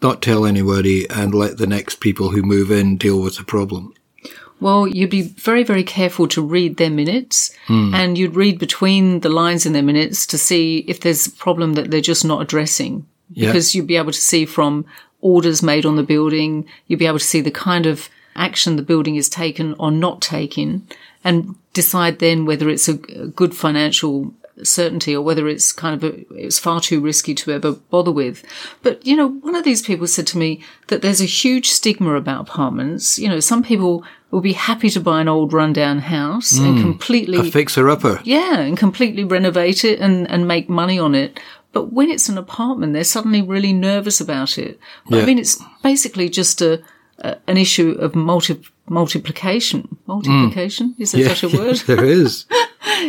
not 0.00 0.22
tell 0.22 0.46
anybody 0.46 1.08
and 1.10 1.34
let 1.34 1.58
the 1.58 1.66
next 1.66 2.00
people 2.00 2.30
who 2.30 2.42
move 2.42 2.70
in 2.70 2.96
deal 2.96 3.20
with 3.20 3.36
the 3.36 3.44
problem. 3.44 3.94
Well, 4.60 4.86
you'd 4.86 5.10
be 5.10 5.22
very, 5.22 5.64
very 5.64 5.82
careful 5.82 6.28
to 6.28 6.42
read 6.42 6.76
their 6.76 6.90
minutes 6.90 7.52
and 7.94 8.16
you'd 8.16 8.36
read 8.36 8.60
between 8.60 9.20
the 9.20 9.28
lines 9.28 9.66
in 9.66 9.72
their 9.72 9.82
minutes 9.82 10.24
to 10.26 10.38
see 10.38 10.84
if 10.86 11.00
there's 11.00 11.26
a 11.26 11.32
problem 11.32 11.72
that 11.72 11.90
they're 11.90 12.00
just 12.00 12.24
not 12.24 12.42
addressing. 12.42 13.04
Yeah. 13.32 13.48
Because 13.48 13.74
you'd 13.74 13.88
be 13.88 13.96
able 13.96 14.12
to 14.12 14.20
see 14.20 14.44
from 14.44 14.84
orders 15.20 15.64
made 15.64 15.84
on 15.84 15.96
the 15.96 16.04
building, 16.04 16.66
you'd 16.86 17.00
be 17.00 17.06
able 17.06 17.18
to 17.18 17.24
see 17.24 17.40
the 17.40 17.50
kind 17.50 17.86
of 17.86 18.08
action 18.36 18.76
the 18.76 18.82
building 18.82 19.16
is 19.16 19.28
taken 19.28 19.74
or 19.78 19.90
not 19.90 20.20
taken 20.20 20.86
and 21.24 21.54
decide 21.72 22.18
then 22.18 22.44
whether 22.44 22.68
it's 22.68 22.88
a, 22.88 22.94
good 22.94 23.54
financial 23.54 24.34
certainty 24.62 25.14
or 25.14 25.22
whether 25.22 25.48
it's 25.48 25.72
kind 25.72 25.94
of 25.94 26.04
a, 26.04 26.24
it's 26.34 26.58
far 26.58 26.80
too 26.80 27.00
risky 27.00 27.34
to 27.34 27.52
ever 27.52 27.72
bother 27.72 28.12
with. 28.12 28.44
But, 28.82 29.04
you 29.06 29.16
know, 29.16 29.28
one 29.28 29.54
of 29.54 29.64
these 29.64 29.82
people 29.82 30.06
said 30.06 30.26
to 30.28 30.38
me 30.38 30.62
that 30.88 31.02
there's 31.02 31.20
a 31.20 31.26
huge 31.26 31.70
stigma 31.70 32.14
about 32.14 32.48
apartments. 32.48 33.18
You 33.18 33.28
know, 33.28 33.40
some 33.40 33.62
people 33.62 34.04
will 34.30 34.40
be 34.40 34.52
happy 34.52 34.90
to 34.90 35.00
buy 35.00 35.20
an 35.20 35.28
old 35.28 35.52
rundown 35.52 36.00
house 36.00 36.52
and 36.52 36.78
mm. 36.78 36.80
completely 36.80 37.38
A 37.38 37.50
fixer 37.50 37.88
upper. 37.88 38.20
yeah, 38.24 38.58
and 38.58 38.76
completely 38.76 39.24
renovate 39.24 39.84
it 39.84 40.00
and, 40.00 40.30
and 40.30 40.48
make 40.48 40.68
money 40.68 40.98
on 40.98 41.14
it. 41.14 41.38
But 41.72 41.92
when 41.92 42.10
it's 42.10 42.28
an 42.28 42.38
apartment, 42.38 42.92
they're 42.92 43.04
suddenly 43.04 43.42
really 43.42 43.72
nervous 43.72 44.20
about 44.20 44.58
it. 44.58 44.78
But 45.08 45.16
Yeah. 45.16 45.22
I 45.22 45.26
mean, 45.26 45.38
it's 45.38 45.62
basically 45.82 46.28
just 46.28 46.60
a, 46.60 46.82
a 47.22 47.36
an 47.46 47.56
issue 47.56 47.92
of 47.92 48.14
multi, 48.14 48.60
multiplication. 48.88 49.96
Multiplication 50.06 50.90
mm. 50.90 51.00
is 51.00 51.12
there 51.12 51.34
such 51.34 51.44
a 51.44 51.56
word? 51.56 51.76
there 51.86 52.04
is. 52.04 52.46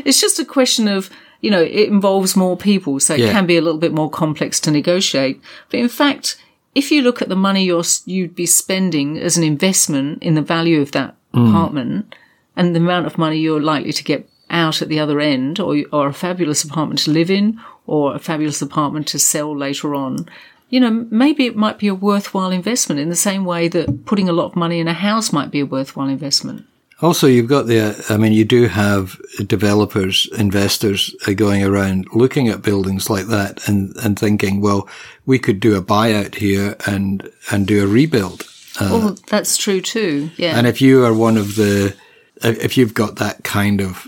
it's 0.05 0.21
just 0.21 0.39
a 0.39 0.45
question 0.45 0.87
of 0.87 1.09
you 1.41 1.51
know 1.51 1.61
it 1.61 1.89
involves 1.89 2.35
more 2.35 2.55
people, 2.55 2.99
so 2.99 3.13
it 3.13 3.19
Yeah. 3.19 3.31
can 3.31 3.45
be 3.45 3.57
a 3.57 3.61
little 3.61 3.79
bit 3.79 3.93
more 3.93 4.09
complex 4.09 4.59
to 4.61 4.71
negotiate. 4.71 5.41
But 5.69 5.79
in 5.79 5.89
fact, 5.89 6.37
if 6.75 6.91
you 6.91 7.01
look 7.01 7.21
at 7.21 7.29
the 7.29 7.35
money 7.35 7.65
you're 7.65 7.83
you'd 8.05 8.35
be 8.35 8.45
spending 8.45 9.17
as 9.19 9.37
an 9.37 9.43
investment 9.43 10.23
in 10.23 10.35
the 10.35 10.41
value 10.41 10.81
of 10.81 10.91
that 10.91 11.15
mm. 11.33 11.49
apartment 11.49 12.15
and 12.55 12.73
the 12.73 12.79
amount 12.79 13.05
of 13.07 13.17
money 13.17 13.39
you're 13.39 13.61
likely 13.61 13.93
to 13.93 14.03
get 14.03 14.29
out 14.49 14.81
at 14.81 14.87
the 14.89 14.99
other 14.99 15.19
end, 15.19 15.59
or 15.59 15.83
or 15.91 16.07
a 16.07 16.13
fabulous 16.13 16.63
apartment 16.63 16.99
to 16.99 17.11
live 17.11 17.31
in, 17.31 17.59
or 17.87 18.15
a 18.15 18.19
fabulous 18.19 18.61
apartment 18.61 19.07
to 19.07 19.19
sell 19.19 19.57
later 19.57 19.95
on. 19.95 20.29
You 20.73 20.79
know, 20.79 21.05
maybe 21.11 21.45
it 21.45 21.55
might 21.55 21.77
be 21.77 21.87
a 21.87 21.93
worthwhile 21.93 22.49
investment 22.49 22.99
in 22.99 23.09
the 23.09 23.15
same 23.15 23.45
way 23.45 23.67
that 23.67 24.07
putting 24.07 24.27
a 24.27 24.33
lot 24.33 24.45
of 24.45 24.55
money 24.55 24.79
in 24.79 24.87
a 24.87 24.93
house 24.93 25.31
might 25.31 25.51
be 25.51 25.59
a 25.59 25.67
worthwhile 25.67 26.07
investment. 26.07 26.65
Also, 26.99 27.27
you've 27.27 27.47
got 27.47 27.67
the, 27.67 27.79
uh, 27.79 27.93
I 28.09 28.17
mean, 28.17 28.33
you 28.33 28.43
do 28.43 28.65
have 28.65 29.21
developers, 29.45 30.27
investors 30.35 31.15
uh, 31.27 31.33
going 31.33 31.63
around 31.63 32.07
looking 32.15 32.47
at 32.47 32.63
buildings 32.63 33.07
like 33.07 33.27
that 33.27 33.67
and, 33.67 33.95
and 33.97 34.17
thinking, 34.17 34.61
well, 34.61 34.89
we 35.27 35.37
could 35.37 35.59
do 35.59 35.77
a 35.77 35.81
buyout 35.83 36.33
here 36.33 36.75
and, 36.87 37.29
and 37.51 37.67
do 37.67 37.83
a 37.83 37.87
rebuild. 37.87 38.43
well, 38.81 39.15
that's 39.27 39.57
true 39.57 39.79
too. 39.79 40.31
Yeah. 40.37 40.57
And 40.57 40.65
if 40.65 40.81
you 40.81 41.05
are 41.05 41.13
one 41.13 41.37
of 41.37 41.55
the, 41.55 41.95
if 42.41 42.79
you've 42.79 42.95
got 42.95 43.17
that 43.17 43.43
kind 43.43 43.79
of 43.79 44.07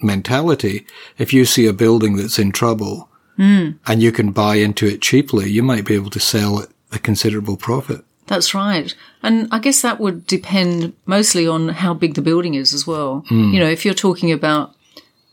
mentality, 0.00 0.86
if 1.18 1.34
you 1.34 1.44
see 1.44 1.66
a 1.66 1.74
building 1.74 2.16
that's 2.16 2.38
in 2.38 2.52
trouble 2.52 3.10
Hmm. 3.36 3.72
and 3.86 4.02
you 4.02 4.12
can 4.12 4.32
buy 4.32 4.56
into 4.56 4.86
it 4.86 5.02
cheaply, 5.02 5.50
you 5.50 5.62
might 5.62 5.84
be 5.84 5.94
able 5.94 6.10
to 6.10 6.20
sell 6.20 6.60
at 6.60 6.68
a 6.92 6.98
considerable 6.98 7.56
profit. 7.56 8.02
That's 8.26 8.54
right. 8.54 8.94
And 9.22 9.48
I 9.52 9.58
guess 9.58 9.82
that 9.82 10.00
would 10.00 10.26
depend 10.26 10.94
mostly 11.04 11.46
on 11.46 11.68
how 11.68 11.94
big 11.94 12.14
the 12.14 12.22
building 12.22 12.54
is 12.54 12.74
as 12.74 12.86
well. 12.86 13.24
Hmm. 13.28 13.52
You 13.52 13.60
know, 13.60 13.68
if 13.68 13.84
you're 13.84 13.94
talking 13.94 14.32
about, 14.32 14.74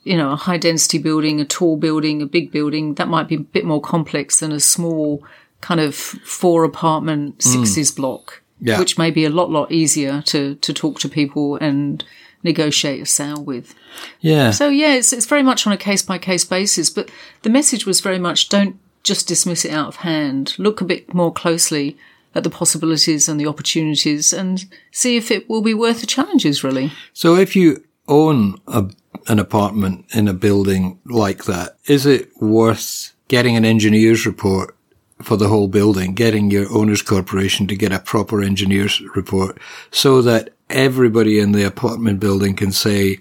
you 0.04 0.18
know, 0.18 0.32
a 0.32 0.36
high 0.36 0.58
density 0.58 0.98
building, 0.98 1.42
a 1.42 1.46
tall 1.46 1.78
building, 1.78 2.22
a 2.22 2.26
big 2.26 2.52
building, 2.52 2.96
that 2.96 3.08
might 3.08 3.28
be 3.28 3.36
a 3.36 3.40
bit 3.40 3.66
more 3.66 3.82
complex 3.82 4.40
than 4.40 4.52
a 4.52 4.60
small 4.60 5.24
kind 5.62 5.80
of 5.80 5.96
four 5.96 6.64
apartment 6.66 7.36
hmm. 7.42 7.50
sixties 7.50 7.92
block, 7.92 8.42
Yeah. 8.60 8.80
which 8.80 8.98
may 8.98 9.12
be 9.12 9.26
a 9.26 9.30
lot, 9.30 9.50
lot 9.50 9.72
easier 9.72 10.22
to, 10.28 10.56
to 10.56 10.74
talk 10.74 11.00
to 11.00 11.10
people 11.10 11.56
and 11.56 12.04
negotiate 12.44 13.02
a 13.02 13.06
sale 13.06 13.44
with. 13.44 13.74
Yeah. 14.20 14.52
So 14.52 14.70
yeah, 14.70 14.96
it's, 14.96 15.14
it's 15.14 15.26
very 15.26 15.44
much 15.44 15.66
on 15.66 15.74
a 15.74 15.78
case 15.78 16.02
by 16.02 16.18
case 16.18 16.46
basis, 16.46 16.90
but 16.90 17.10
the 17.42 17.50
message 17.50 17.86
was 17.86 18.02
very 18.02 18.20
much 18.20 18.50
don't 18.50 18.78
just 19.04 19.28
dismiss 19.28 19.66
it 19.66 19.72
out 19.72 19.88
of 19.88 19.96
hand. 19.98 20.56
Look 20.58 20.82
a 20.82 20.86
bit 20.86 21.14
more 21.14 21.32
closely 21.32 21.98
at 22.36 22.44
the 22.44 22.50
possibilities 22.50 23.30
and 23.30 23.40
the 23.40 23.48
opportunities 23.48 24.34
and 24.34 24.66
see 24.92 25.18
if 25.18 25.30
it 25.30 25.50
will 25.50 25.62
be 25.62 25.74
worth 25.74 26.02
the 26.02 26.08
challenges 26.08 26.64
really. 26.64 26.92
So 27.14 27.36
if 27.36 27.56
you 27.56 27.84
own 28.08 28.60
a, 28.68 28.90
an 29.28 29.40
apartment 29.40 30.06
in 30.14 30.28
a 30.28 30.34
building 30.34 31.00
like 31.06 31.46
that, 31.46 31.78
is 31.86 32.06
it 32.06 32.30
worth 32.42 33.14
getting 33.28 33.56
an 33.56 33.66
engineer's 33.66 34.26
report 34.26 34.76
for 35.22 35.38
the 35.38 35.48
whole 35.48 35.68
building, 35.68 36.14
getting 36.14 36.52
your 36.52 36.72
owner's 36.74 37.02
corporation 37.02 37.68
to 37.68 37.76
get 37.76 37.92
a 37.92 38.00
proper 38.00 38.42
engineer's 38.42 39.02
report 39.16 39.58
so 39.92 40.22
that 40.22 40.50
everybody 40.70 41.40
in 41.40 41.52
the 41.52 41.64
apartment 41.64 42.20
building 42.20 42.56
can 42.56 42.72
say, 42.72 43.20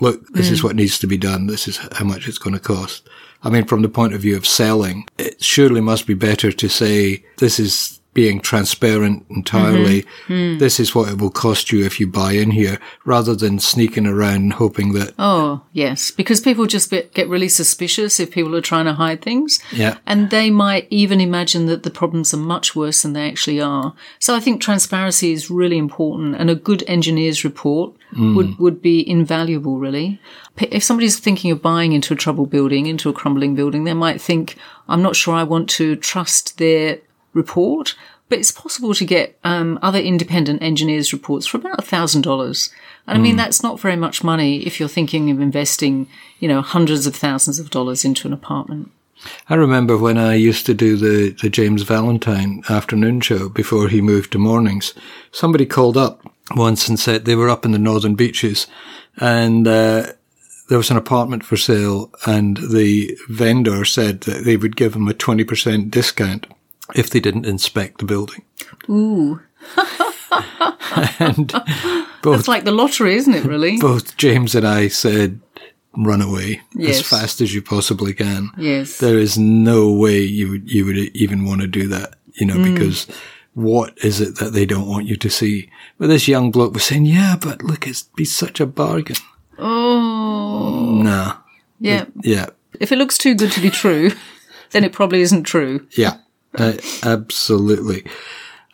look, 0.00 0.26
this 0.28 0.50
is 0.50 0.60
mm. 0.60 0.64
what 0.64 0.76
needs 0.76 0.98
to 0.98 1.06
be 1.06 1.16
done. 1.16 1.46
This 1.46 1.66
is 1.66 1.78
how 1.92 2.04
much 2.04 2.28
it's 2.28 2.38
going 2.38 2.54
to 2.54 2.60
cost. 2.60 3.08
I 3.42 3.50
mean, 3.50 3.64
from 3.64 3.82
the 3.82 3.88
point 3.88 4.14
of 4.14 4.20
view 4.20 4.36
of 4.36 4.46
selling, 4.46 5.06
it 5.18 5.42
surely 5.42 5.80
must 5.80 6.06
be 6.06 6.14
better 6.14 6.52
to 6.52 6.68
say 6.68 7.24
this 7.38 7.58
is 7.58 8.00
being 8.14 8.40
transparent 8.40 9.24
entirely. 9.30 10.02
Mm-hmm. 10.02 10.52
Hmm. 10.52 10.58
This 10.58 10.78
is 10.78 10.94
what 10.94 11.08
it 11.10 11.18
will 11.18 11.30
cost 11.30 11.72
you 11.72 11.84
if 11.84 11.98
you 11.98 12.06
buy 12.06 12.32
in 12.32 12.50
here 12.50 12.78
rather 13.04 13.34
than 13.34 13.58
sneaking 13.58 14.06
around 14.06 14.54
hoping 14.54 14.92
that, 14.92 15.14
Oh, 15.18 15.62
yes, 15.72 16.10
because 16.10 16.40
people 16.40 16.66
just 16.66 16.90
get, 16.90 17.14
get 17.14 17.28
really 17.28 17.48
suspicious 17.48 18.20
if 18.20 18.30
people 18.30 18.54
are 18.54 18.60
trying 18.60 18.84
to 18.84 18.92
hide 18.92 19.22
things. 19.22 19.60
yeah, 19.72 19.98
And 20.06 20.30
they 20.30 20.50
might 20.50 20.86
even 20.90 21.20
imagine 21.20 21.66
that 21.66 21.82
the 21.82 21.90
problems 21.90 22.34
are 22.34 22.38
much 22.38 22.76
worse 22.76 23.02
than 23.02 23.14
they 23.14 23.28
actually 23.28 23.60
are. 23.60 23.94
So 24.18 24.34
I 24.34 24.40
think 24.40 24.60
transparency 24.60 25.32
is 25.32 25.50
really 25.50 25.78
important 25.78 26.36
and 26.36 26.50
a 26.50 26.54
good 26.54 26.84
engineer's 26.86 27.44
report 27.44 27.94
mm. 28.14 28.36
would, 28.36 28.58
would 28.58 28.82
be 28.82 29.08
invaluable, 29.08 29.78
really. 29.78 30.20
If 30.58 30.82
somebody's 30.82 31.18
thinking 31.18 31.50
of 31.50 31.62
buying 31.62 31.92
into 31.92 32.12
a 32.12 32.16
troubled 32.16 32.50
building, 32.50 32.86
into 32.86 33.08
a 33.08 33.14
crumbling 33.14 33.54
building, 33.54 33.84
they 33.84 33.94
might 33.94 34.20
think, 34.20 34.56
I'm 34.88 35.02
not 35.02 35.16
sure 35.16 35.34
I 35.34 35.44
want 35.44 35.70
to 35.70 35.96
trust 35.96 36.58
their 36.58 36.98
report. 37.32 37.94
But 38.28 38.38
it's 38.38 38.50
possible 38.50 38.94
to 38.94 39.04
get 39.04 39.38
um, 39.44 39.78
other 39.82 39.98
independent 39.98 40.62
engineers' 40.62 41.12
reports 41.12 41.46
for 41.46 41.58
about 41.58 41.84
thousand 41.84 42.22
dollars, 42.22 42.70
and 43.06 43.18
I 43.18 43.20
mean 43.20 43.36
that's 43.36 43.62
not 43.62 43.78
very 43.78 43.96
much 43.96 44.24
money 44.24 44.66
if 44.66 44.80
you're 44.80 44.88
thinking 44.88 45.30
of 45.30 45.38
investing, 45.38 46.08
you 46.40 46.48
know, 46.48 46.62
hundreds 46.62 47.06
of 47.06 47.14
thousands 47.14 47.58
of 47.58 47.68
dollars 47.68 48.06
into 48.06 48.26
an 48.26 48.32
apartment. 48.32 48.90
I 49.48 49.54
remember 49.54 49.96
when 49.96 50.18
I 50.18 50.34
used 50.34 50.66
to 50.66 50.74
do 50.74 50.96
the, 50.96 51.36
the 51.42 51.50
James 51.50 51.82
Valentine 51.82 52.62
afternoon 52.68 53.20
show 53.20 53.48
before 53.48 53.88
he 53.88 54.00
moved 54.00 54.32
to 54.32 54.38
mornings. 54.38 54.94
Somebody 55.30 55.66
called 55.66 55.96
up 55.96 56.22
once 56.56 56.88
and 56.88 56.98
said 56.98 57.24
they 57.24 57.36
were 57.36 57.50
up 57.50 57.64
in 57.64 57.72
the 57.72 57.78
northern 57.78 58.14
beaches 58.14 58.66
and 59.18 59.66
uh, 59.68 60.06
there 60.68 60.78
was 60.78 60.90
an 60.90 60.96
apartment 60.96 61.44
for 61.44 61.56
sale 61.56 62.10
and 62.26 62.56
the 62.56 63.16
vendor 63.28 63.84
said 63.84 64.22
that 64.22 64.44
they 64.44 64.56
would 64.56 64.76
give 64.76 64.92
them 64.94 65.08
a 65.08 65.14
20% 65.14 65.90
discount 65.90 66.46
if 66.94 67.10
they 67.10 67.20
didn't 67.20 67.46
inspect 67.46 67.98
the 67.98 68.04
building. 68.04 68.44
Ooh, 68.88 69.40
And 71.18 71.48
both, 72.22 72.40
it's 72.40 72.48
like 72.48 72.64
the 72.64 72.72
lottery, 72.72 73.14
isn't 73.16 73.34
it? 73.34 73.44
Really? 73.44 73.78
both 73.78 74.16
James 74.16 74.54
and 74.54 74.66
I 74.66 74.88
said, 74.88 75.40
run 75.96 76.20
away 76.22 76.60
Yes. 76.74 77.00
as 77.00 77.08
fast 77.08 77.40
as 77.40 77.54
you 77.54 77.62
possibly 77.62 78.12
can. 78.14 78.50
yes. 78.58 78.98
there 78.98 79.18
is 79.18 79.38
no 79.38 79.90
way 79.92 80.20
you 80.20 80.50
would 80.50 80.70
you 80.70 80.84
would 80.86 80.96
even 80.96 81.44
want 81.44 81.60
to 81.60 81.66
do 81.66 81.86
that, 81.88 82.14
you 82.34 82.46
know, 82.46 82.56
Mm. 82.56 82.74
because 82.74 83.06
what 83.54 83.96
is 84.02 84.20
it 84.20 84.36
that 84.38 84.52
they 84.54 84.64
don't 84.66 84.88
want 84.88 85.06
you 85.06 85.16
to 85.16 85.28
see? 85.30 85.68
But 85.98 86.06
this 86.08 86.26
young 86.28 86.50
bloke 86.50 86.72
was 86.74 86.84
saying, 86.84 87.04
yeah, 87.06 87.36
but 87.40 87.62
look, 87.62 87.86
it's 87.86 88.02
be 88.04 88.24
such 88.24 88.60
a 88.60 88.66
bargain. 88.66 89.16
Oh, 89.58 91.00
Nah. 91.02 91.36
yeah. 91.78 92.06
Yeah. 92.22 92.46
If 92.80 92.90
it 92.92 92.96
looks 92.96 93.18
too 93.18 93.34
good 93.34 93.52
to 93.52 93.60
be 93.60 93.70
true, 93.70 94.12
then 94.70 94.84
it 94.84 94.92
probably 94.92 95.20
isn't 95.20 95.44
true. 95.44 95.86
Yeah. 95.96 96.16
Uh, 96.54 96.74
absolutely. 97.02 98.04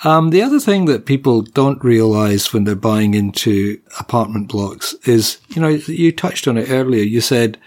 Um, 0.04 0.30
the 0.30 0.42
other 0.42 0.60
thing 0.60 0.84
that 0.84 1.06
people 1.06 1.42
don't 1.42 1.82
realize 1.82 2.52
when 2.52 2.64
they're 2.64 2.76
buying 2.76 3.14
into 3.14 3.80
apartment 3.98 4.48
blocks 4.48 4.94
is, 5.04 5.38
you 5.48 5.60
know, 5.60 5.68
you 5.68 6.12
touched 6.12 6.46
on 6.46 6.56
it 6.56 6.70
earlier. 6.70 7.02
You 7.02 7.20
said 7.20 7.58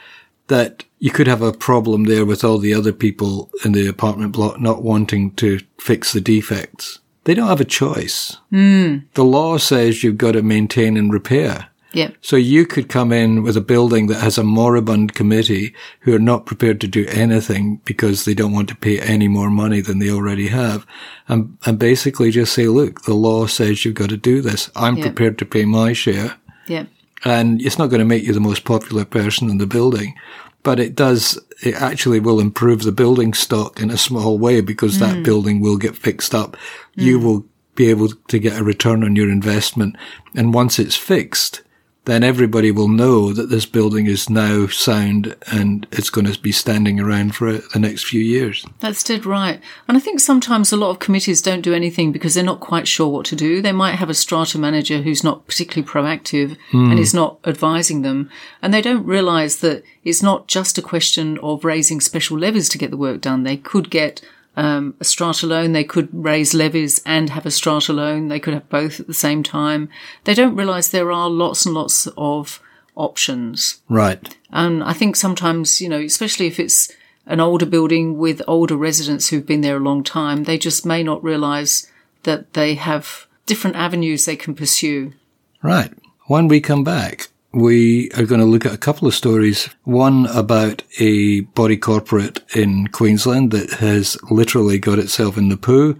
that 0.47 0.85
you 0.99 1.11
could 1.11 1.27
have 1.27 1.41
a 1.41 1.51
problem 1.51 2.05
there 2.05 2.25
with 2.25 2.43
all 2.43 2.57
the 2.57 2.73
other 2.73 2.93
people 2.93 3.49
in 3.65 3.73
the 3.73 3.87
apartment 3.87 4.31
block 4.33 4.59
not 4.59 4.83
wanting 4.83 5.31
to 5.35 5.59
fix 5.77 6.13
the 6.13 6.21
defects. 6.21 6.99
They 7.23 7.33
don't 7.33 7.49
have 7.49 7.61
a 7.61 7.65
choice. 7.65 8.37
Mm. 8.51 9.05
The 9.13 9.25
law 9.25 9.57
says 9.57 10.03
you've 10.03 10.17
got 10.17 10.33
to 10.33 10.41
maintain 10.41 10.97
and 10.97 11.11
repair. 11.11 11.67
Yep. 11.93 12.15
So 12.21 12.35
you 12.37 12.65
could 12.65 12.87
come 12.87 13.11
in 13.11 13.43
with 13.43 13.57
a 13.57 13.61
building 13.61 14.07
that 14.07 14.21
has 14.21 14.37
a 14.37 14.43
moribund 14.43 15.13
committee 15.13 15.73
who 16.01 16.15
are 16.15 16.19
not 16.19 16.45
prepared 16.45 16.79
to 16.81 16.87
do 16.87 17.05
anything 17.09 17.81
because 17.83 18.23
they 18.23 18.33
don't 18.33 18.53
want 18.53 18.69
to 18.69 18.75
pay 18.75 18.99
any 18.99 19.27
more 19.27 19.49
money 19.49 19.81
than 19.81 19.99
they 19.99 20.09
already 20.09 20.47
have. 20.47 20.85
And, 21.27 21.57
and 21.65 21.77
basically 21.77 22.31
just 22.31 22.53
say, 22.53 22.67
look, 22.67 23.03
the 23.03 23.13
law 23.13 23.45
says 23.45 23.83
you've 23.83 23.95
got 23.95 24.09
to 24.09 24.17
do 24.17 24.41
this. 24.41 24.71
I'm 24.75 24.97
Yeah. 24.97 25.05
prepared 25.05 25.37
to 25.39 25.45
pay 25.45 25.65
my 25.65 25.91
share. 25.91 26.35
Yep. 26.67 26.87
And 27.25 27.61
it's 27.61 27.77
not 27.77 27.87
going 27.87 27.99
to 27.99 28.05
make 28.05 28.23
you 28.23 28.33
the 28.33 28.39
most 28.39 28.63
popular 28.63 29.05
person 29.05 29.49
in 29.49 29.57
the 29.57 29.67
building, 29.67 30.15
but 30.63 30.79
it 30.79 30.95
does, 30.95 31.37
it 31.61 31.75
actually 31.75 32.19
will 32.19 32.39
improve 32.39 32.83
the 32.83 32.91
building 32.91 33.33
stock 33.33 33.79
in 33.81 33.91
a 33.91 33.97
small 33.97 34.39
way 34.39 34.61
because 34.61 34.99
that 34.99 35.17
mm. 35.17 35.23
building 35.23 35.59
will 35.59 35.77
get 35.77 35.95
fixed 35.95 36.33
up. 36.33 36.55
You 36.95 37.19
mm. 37.19 37.23
will 37.23 37.45
be 37.75 37.89
able 37.89 38.09
to 38.09 38.39
get 38.39 38.59
a 38.59 38.63
return 38.63 39.03
on 39.03 39.15
your 39.15 39.29
investment. 39.29 39.95
And 40.35 40.53
once 40.53 40.79
it's 40.79 40.95
fixed, 40.95 41.61
then 42.05 42.23
everybody 42.23 42.71
will 42.71 42.87
know 42.87 43.31
that 43.31 43.49
this 43.49 43.67
building 43.67 44.07
is 44.07 44.27
now 44.27 44.65
sound 44.65 45.35
and 45.51 45.85
it's 45.91 46.09
going 46.09 46.25
to 46.25 46.39
be 46.39 46.51
standing 46.51 46.99
around 46.99 47.35
for 47.35 47.59
the 47.59 47.79
next 47.79 48.05
few 48.05 48.21
years. 48.21 48.65
That's 48.79 49.03
dead 49.03 49.23
right. 49.23 49.61
And 49.87 49.95
I 49.95 49.99
think 49.99 50.19
sometimes 50.19 50.71
a 50.71 50.77
lot 50.77 50.89
of 50.89 50.99
committees 50.99 51.43
don't 51.43 51.61
do 51.61 51.75
anything 51.75 52.11
because 52.11 52.33
they're 52.33 52.43
not 52.43 52.59
quite 52.59 52.87
sure 52.87 53.07
what 53.07 53.27
to 53.27 53.35
do. 53.35 53.61
They 53.61 53.71
might 53.71 53.95
have 53.95 54.09
a 54.09 54.15
strata 54.15 54.57
manager 54.57 55.03
who's 55.03 55.23
not 55.23 55.45
particularly 55.45 55.87
proactive 55.87 56.57
and 56.71 56.93
hmm. 56.93 56.97
is 56.97 57.13
not 57.13 57.37
advising 57.45 58.01
them. 58.01 58.31
And 58.63 58.73
they 58.73 58.81
don't 58.81 59.05
realize 59.05 59.57
that 59.57 59.83
it's 60.03 60.23
not 60.23 60.47
just 60.47 60.79
a 60.79 60.81
question 60.81 61.37
of 61.43 61.63
raising 61.63 62.01
special 62.01 62.37
levies 62.37 62.67
to 62.69 62.79
get 62.79 62.89
the 62.89 62.97
work 62.97 63.21
done. 63.21 63.43
They 63.43 63.57
could 63.57 63.91
get 63.91 64.21
um, 64.55 64.95
a 64.99 65.03
strata 65.03 65.47
loan, 65.47 65.71
they 65.71 65.83
could 65.83 66.09
raise 66.11 66.53
levies 66.53 67.01
and 67.05 67.29
have 67.29 67.45
a 67.45 67.51
strata 67.51 67.93
loan, 67.93 68.27
they 68.27 68.39
could 68.39 68.53
have 68.53 68.69
both 68.69 68.99
at 68.99 69.07
the 69.07 69.13
same 69.13 69.43
time. 69.43 69.89
They 70.25 70.33
don't 70.33 70.55
realize 70.55 70.89
there 70.89 71.11
are 71.11 71.29
lots 71.29 71.65
and 71.65 71.73
lots 71.73 72.07
of 72.17 72.61
options. 72.95 73.81
Right. 73.87 74.37
And 74.51 74.83
I 74.83 74.93
think 74.93 75.15
sometimes, 75.15 75.79
you 75.79 75.89
know, 75.89 75.99
especially 75.99 76.47
if 76.47 76.59
it's 76.59 76.91
an 77.25 77.39
older 77.39 77.65
building 77.65 78.17
with 78.17 78.41
older 78.47 78.75
residents 78.75 79.29
who've 79.29 79.45
been 79.45 79.61
there 79.61 79.77
a 79.77 79.81
long 79.81 80.03
time, 80.03 80.43
they 80.43 80.57
just 80.57 80.85
may 80.85 81.03
not 81.03 81.23
realize 81.23 81.89
that 82.23 82.53
they 82.53 82.75
have 82.75 83.27
different 83.45 83.75
avenues 83.75 84.25
they 84.25 84.35
can 84.35 84.53
pursue. 84.53 85.13
Right. 85.61 85.91
When 86.27 86.47
we 86.47 86.61
come 86.61 86.83
back, 86.83 87.29
we 87.53 88.09
are 88.11 88.25
going 88.25 88.39
to 88.39 88.47
look 88.47 88.65
at 88.65 88.73
a 88.73 88.77
couple 88.77 89.07
of 89.07 89.15
stories. 89.15 89.69
One 89.83 90.25
about 90.27 90.83
a 90.99 91.41
body 91.41 91.77
corporate 91.77 92.39
in 92.55 92.87
Queensland 92.87 93.51
that 93.51 93.71
has 93.73 94.17
literally 94.29 94.79
got 94.79 94.99
itself 94.99 95.37
in 95.37 95.49
the 95.49 95.57
poo. 95.57 95.97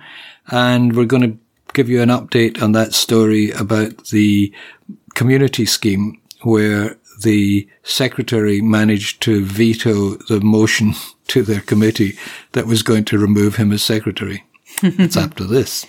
And 0.48 0.96
we're 0.96 1.06
going 1.06 1.32
to 1.32 1.38
give 1.74 1.90
you 1.90 2.02
an 2.02 2.10
update 2.10 2.62
on 2.62 2.72
that 2.74 2.94
story 2.94 3.52
about 3.52 4.06
the 4.08 4.54
community 5.16 5.66
scheme 5.66 6.22
where 6.44 6.98
the 7.22 7.68
secretary 7.84 8.62
managed 8.62 9.22
to 9.24 9.46
veto 9.46 10.16
the 10.28 10.40
motion 10.42 10.94
to 11.28 11.44
their 11.44 11.62
committee 11.62 12.18
that 12.54 12.66
was 12.66 12.84
going 12.84 13.06
to 13.06 13.18
remove 13.18 13.58
him 13.58 13.72
as 13.72 13.84
secretary. 13.84 14.46
it's 14.84 15.18
after 15.18 15.44
this. 15.44 15.86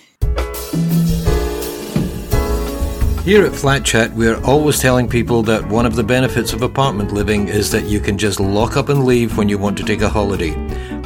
Here 3.23 3.45
at 3.45 3.55
Flat 3.55 3.85
Chat, 3.85 4.11
we're 4.11 4.43
always 4.43 4.79
telling 4.79 5.07
people 5.07 5.43
that 5.43 5.65
one 5.69 5.85
of 5.85 5.95
the 5.95 6.03
benefits 6.03 6.51
of 6.51 6.61
apartment 6.61 7.13
living 7.13 7.47
is 7.47 7.71
that 7.71 7.85
you 7.85 8.01
can 8.01 8.17
just 8.17 8.37
lock 8.37 8.75
up 8.75 8.89
and 8.89 9.05
leave 9.05 9.37
when 9.37 9.47
you 9.47 9.57
want 9.57 9.77
to 9.77 9.85
take 9.85 10.01
a 10.01 10.09
holiday. 10.09 10.53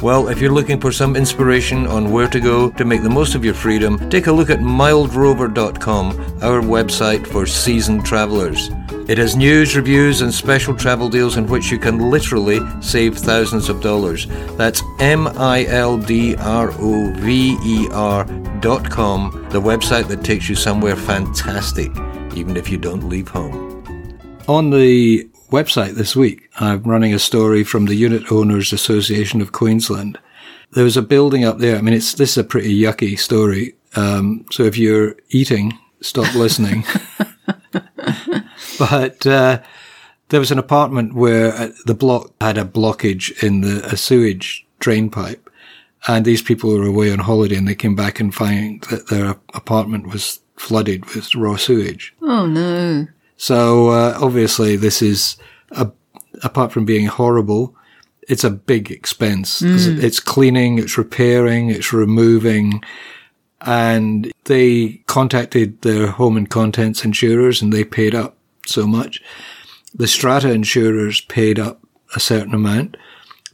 Well, 0.02 0.26
if 0.26 0.40
you're 0.40 0.52
looking 0.52 0.80
for 0.80 0.90
some 0.90 1.14
inspiration 1.14 1.86
on 1.86 2.10
where 2.10 2.26
to 2.26 2.40
go 2.40 2.70
to 2.70 2.84
make 2.84 3.04
the 3.04 3.08
most 3.08 3.36
of 3.36 3.44
your 3.44 3.54
freedom, 3.54 4.10
take 4.10 4.26
a 4.26 4.32
look 4.32 4.50
at 4.50 4.58
mildrover.com, 4.58 6.08
our 6.42 6.60
website 6.60 7.24
for 7.24 7.46
seasoned 7.46 8.04
travelers. 8.04 8.68
It 9.06 9.18
has 9.18 9.36
news, 9.36 9.76
reviews, 9.76 10.20
and 10.20 10.34
special 10.34 10.74
travel 10.74 11.08
deals 11.08 11.36
in 11.36 11.46
which 11.46 11.70
you 11.70 11.78
can 11.78 12.10
literally 12.10 12.58
save 12.80 13.16
thousands 13.16 13.68
of 13.68 13.80
dollars. 13.80 14.26
That's 14.56 14.82
M 14.98 15.28
I 15.28 15.66
L 15.66 15.96
D 15.96 16.34
R 16.34 16.72
O 16.72 17.12
V 17.14 17.56
E 17.64 17.88
R 17.92 18.24
dot 18.60 18.90
com, 18.90 19.46
the 19.50 19.60
website 19.60 20.08
that 20.08 20.24
takes 20.24 20.48
you 20.48 20.54
somewhere 20.54 20.96
fantastic, 20.96 21.92
even 22.38 22.56
if 22.56 22.70
you 22.70 22.78
don't 22.78 23.08
leave 23.08 23.28
home. 23.28 23.84
On 24.46 24.70
the 24.70 25.28
website 25.50 25.94
this 25.94 26.14
week, 26.14 26.48
I'm 26.60 26.82
running 26.82 27.12
a 27.12 27.18
story 27.18 27.64
from 27.64 27.86
the 27.86 27.96
Unit 27.96 28.30
Owners 28.30 28.72
Association 28.72 29.40
of 29.40 29.52
Queensland. 29.52 30.18
There 30.72 30.84
was 30.84 30.96
a 30.96 31.02
building 31.02 31.44
up 31.44 31.58
there. 31.58 31.76
I 31.76 31.80
mean, 31.80 31.94
it's 31.94 32.14
this 32.14 32.32
is 32.32 32.38
a 32.38 32.44
pretty 32.44 32.78
yucky 32.78 33.18
story. 33.18 33.74
Um, 33.96 34.46
so 34.50 34.62
if 34.62 34.78
you're 34.78 35.16
eating, 35.30 35.78
stop 36.00 36.34
listening. 36.34 36.84
but 38.78 39.26
uh, 39.26 39.60
there 40.28 40.40
was 40.40 40.50
an 40.50 40.58
apartment 40.58 41.14
where 41.14 41.52
uh, 41.52 41.68
the 41.86 41.94
block 41.94 42.32
had 42.40 42.58
a 42.58 42.64
blockage 42.64 43.42
in 43.42 43.62
the 43.62 43.84
a 43.86 43.96
sewage 43.96 44.66
drain 44.78 45.10
pipe, 45.10 45.50
and 46.06 46.24
these 46.24 46.42
people 46.42 46.70
were 46.70 46.86
away 46.86 47.12
on 47.12 47.18
holiday, 47.18 47.56
and 47.56 47.66
they 47.66 47.74
came 47.74 47.96
back 47.96 48.20
and 48.20 48.34
find 48.34 48.82
that 48.82 49.08
their 49.08 49.36
apartment 49.54 50.08
was 50.08 50.40
flooded 50.58 51.04
with 51.14 51.34
raw 51.34 51.56
sewage. 51.56 52.14
Oh 52.22 52.46
no. 52.46 53.06
So 53.36 53.88
uh, 53.88 54.18
obviously, 54.20 54.76
this 54.76 55.00
is 55.00 55.36
a, 55.70 55.90
apart 56.42 56.72
from 56.72 56.84
being 56.84 57.06
horrible, 57.06 57.74
it's 58.28 58.44
a 58.44 58.50
big 58.50 58.90
expense. 58.90 59.60
'Cause 59.60 59.86
It's 60.04 60.20
cleaning, 60.20 60.78
it's 60.78 60.98
repairing, 60.98 61.70
it's 61.70 61.92
removing, 61.92 62.82
and 63.60 64.30
they 64.44 65.02
contacted 65.06 65.80
their 65.82 66.08
home 66.08 66.36
and 66.36 66.48
contents 66.50 67.04
insurers, 67.04 67.62
and 67.62 67.72
they 67.72 67.84
paid 67.84 68.14
up 68.14 68.36
so 68.66 68.86
much. 68.86 69.22
The 69.94 70.06
strata 70.06 70.50
insurers 70.52 71.20
paid 71.22 71.58
up 71.58 71.80
a 72.14 72.20
certain 72.20 72.54
amount. 72.54 72.96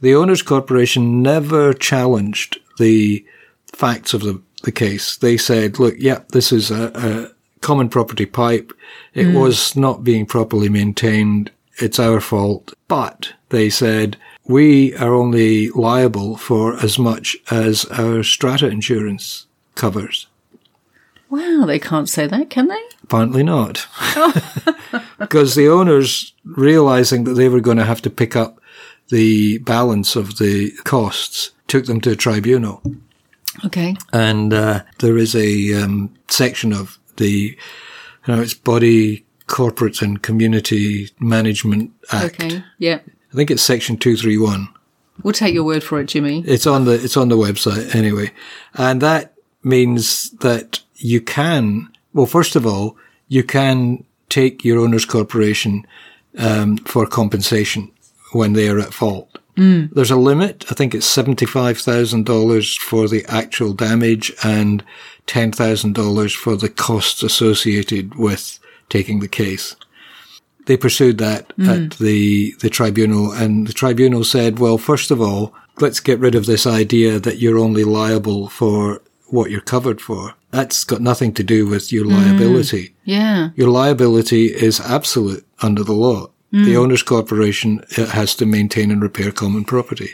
The 0.01 0.13
owners 0.15 0.41
corporation 0.41 1.21
never 1.21 1.73
challenged 1.73 2.59
the 2.77 3.25
facts 3.73 4.13
of 4.13 4.21
the, 4.21 4.41
the 4.65 4.71
case. 4.71 5.15
They 5.17 5.37
said, 5.37 5.79
look, 5.79 5.95
yeah, 5.97 6.23
this 6.29 6.51
is 6.51 6.71
a, 6.71 6.91
a 6.93 7.61
common 7.61 7.89
property 7.89 8.25
pipe. 8.25 8.73
It 9.13 9.27
hmm. 9.27 9.33
was 9.33 9.75
not 9.75 10.03
being 10.03 10.25
properly 10.25 10.69
maintained. 10.69 11.51
It's 11.77 11.99
our 11.99 12.19
fault. 12.19 12.73
But 12.87 13.33
they 13.49 13.69
said, 13.69 14.17
we 14.47 14.95
are 14.95 15.13
only 15.13 15.69
liable 15.71 16.37
for 16.37 16.77
as 16.77 16.99
much 16.99 17.37
as 17.49 17.85
our 17.85 18.23
strata 18.23 18.67
insurance 18.67 19.47
covers. 19.75 20.27
Wow, 21.29 21.63
they 21.65 21.79
can't 21.79 22.07
say 22.07 22.27
that, 22.27 22.49
can 22.49 22.67
they? 22.67 22.81
Apparently 23.03 23.43
not. 23.43 23.87
because 25.19 25.55
the 25.55 25.67
owners, 25.67 26.33
realizing 26.43 27.23
that 27.23 27.33
they 27.33 27.49
were 27.49 27.61
going 27.61 27.77
to 27.77 27.85
have 27.85 28.01
to 28.03 28.09
pick 28.09 28.35
up 28.35 28.59
the 29.09 29.57
balance 29.59 30.15
of 30.15 30.37
the 30.37 30.71
costs, 30.83 31.51
took 31.67 31.85
them 31.85 31.99
to 32.01 32.11
a 32.11 32.15
tribunal. 32.15 32.81
Okay. 33.65 33.95
And 34.11 34.53
uh, 34.53 34.83
there 34.99 35.17
is 35.17 35.35
a 35.35 35.73
um, 35.81 36.13
section 36.27 36.73
of 36.73 36.97
the, 37.17 37.57
you 38.27 38.35
know, 38.35 38.41
it's 38.41 38.53
Body 38.53 39.25
Corporates 39.47 40.01
and 40.01 40.21
Community 40.21 41.09
Management 41.19 41.91
Act. 42.11 42.41
Okay. 42.41 42.63
Yeah. 42.77 42.99
I 43.31 43.35
think 43.35 43.51
it's 43.51 43.61
section 43.61 43.97
231. 43.97 44.69
We'll 45.23 45.33
take 45.33 45.53
your 45.53 45.63
word 45.63 45.83
for 45.83 45.99
it, 45.99 46.07
Jimmy. 46.07 46.43
It's 46.45 46.67
on 46.67 46.85
the 46.85 46.93
it's 46.93 47.15
on 47.15 47.29
the 47.29 47.37
website 47.37 47.95
anyway, 47.95 48.31
and 48.73 49.01
that 49.01 49.33
means 49.63 50.31
that 50.39 50.81
you 50.95 51.21
can. 51.21 51.89
Well, 52.13 52.25
first 52.25 52.55
of 52.55 52.65
all, 52.65 52.97
you 53.27 53.43
can 53.43 54.03
take 54.29 54.65
your 54.65 54.79
owner's 54.79 55.05
corporation 55.05 55.85
um, 56.37 56.77
for 56.77 57.05
compensation 57.07 57.91
when 58.33 58.53
they 58.53 58.67
are 58.67 58.79
at 58.79 58.93
fault. 58.93 59.37
Mm. 59.55 59.91
There's 59.91 60.11
a 60.11 60.15
limit. 60.15 60.65
I 60.69 60.73
think 60.73 60.93
it's 60.93 61.05
seventy 61.05 61.45
five 61.45 61.77
thousand 61.77 62.25
dollars 62.25 62.75
for 62.75 63.07
the 63.07 63.25
actual 63.27 63.73
damage 63.73 64.33
and 64.43 64.83
ten 65.27 65.51
thousand 65.51 65.95
dollars 65.95 66.33
for 66.33 66.55
the 66.55 66.69
costs 66.69 67.23
associated 67.23 68.15
with 68.15 68.59
taking 68.89 69.19
the 69.19 69.27
case 69.27 69.75
they 70.65 70.77
pursued 70.77 71.17
that 71.19 71.55
mm. 71.57 71.67
at 71.67 71.97
the, 71.97 72.53
the 72.59 72.69
tribunal 72.69 73.31
and 73.31 73.67
the 73.67 73.73
tribunal 73.73 74.23
said, 74.23 74.59
well, 74.59 74.77
first 74.77 75.11
of 75.11 75.21
all, 75.21 75.53
let's 75.79 75.99
get 75.99 76.19
rid 76.19 76.35
of 76.35 76.45
this 76.45 76.65
idea 76.65 77.19
that 77.19 77.39
you're 77.39 77.59
only 77.59 77.83
liable 77.83 78.49
for 78.49 79.01
what 79.27 79.51
you're 79.51 79.61
covered 79.61 80.01
for. 80.01 80.33
That's 80.51 80.83
got 80.83 81.01
nothing 81.01 81.33
to 81.33 81.43
do 81.43 81.67
with 81.67 81.91
your 81.91 82.05
mm. 82.05 82.11
liability. 82.11 82.95
Yeah. 83.03 83.49
Your 83.55 83.69
liability 83.69 84.45
is 84.47 84.79
absolute 84.79 85.45
under 85.61 85.83
the 85.83 85.93
law. 85.93 86.29
The 86.63 86.77
owner's 86.77 87.03
corporation 87.03 87.83
uh, 87.97 88.05
has 88.05 88.35
to 88.35 88.45
maintain 88.45 88.91
and 88.91 89.01
repair 89.01 89.31
common 89.31 89.65
property. 89.65 90.11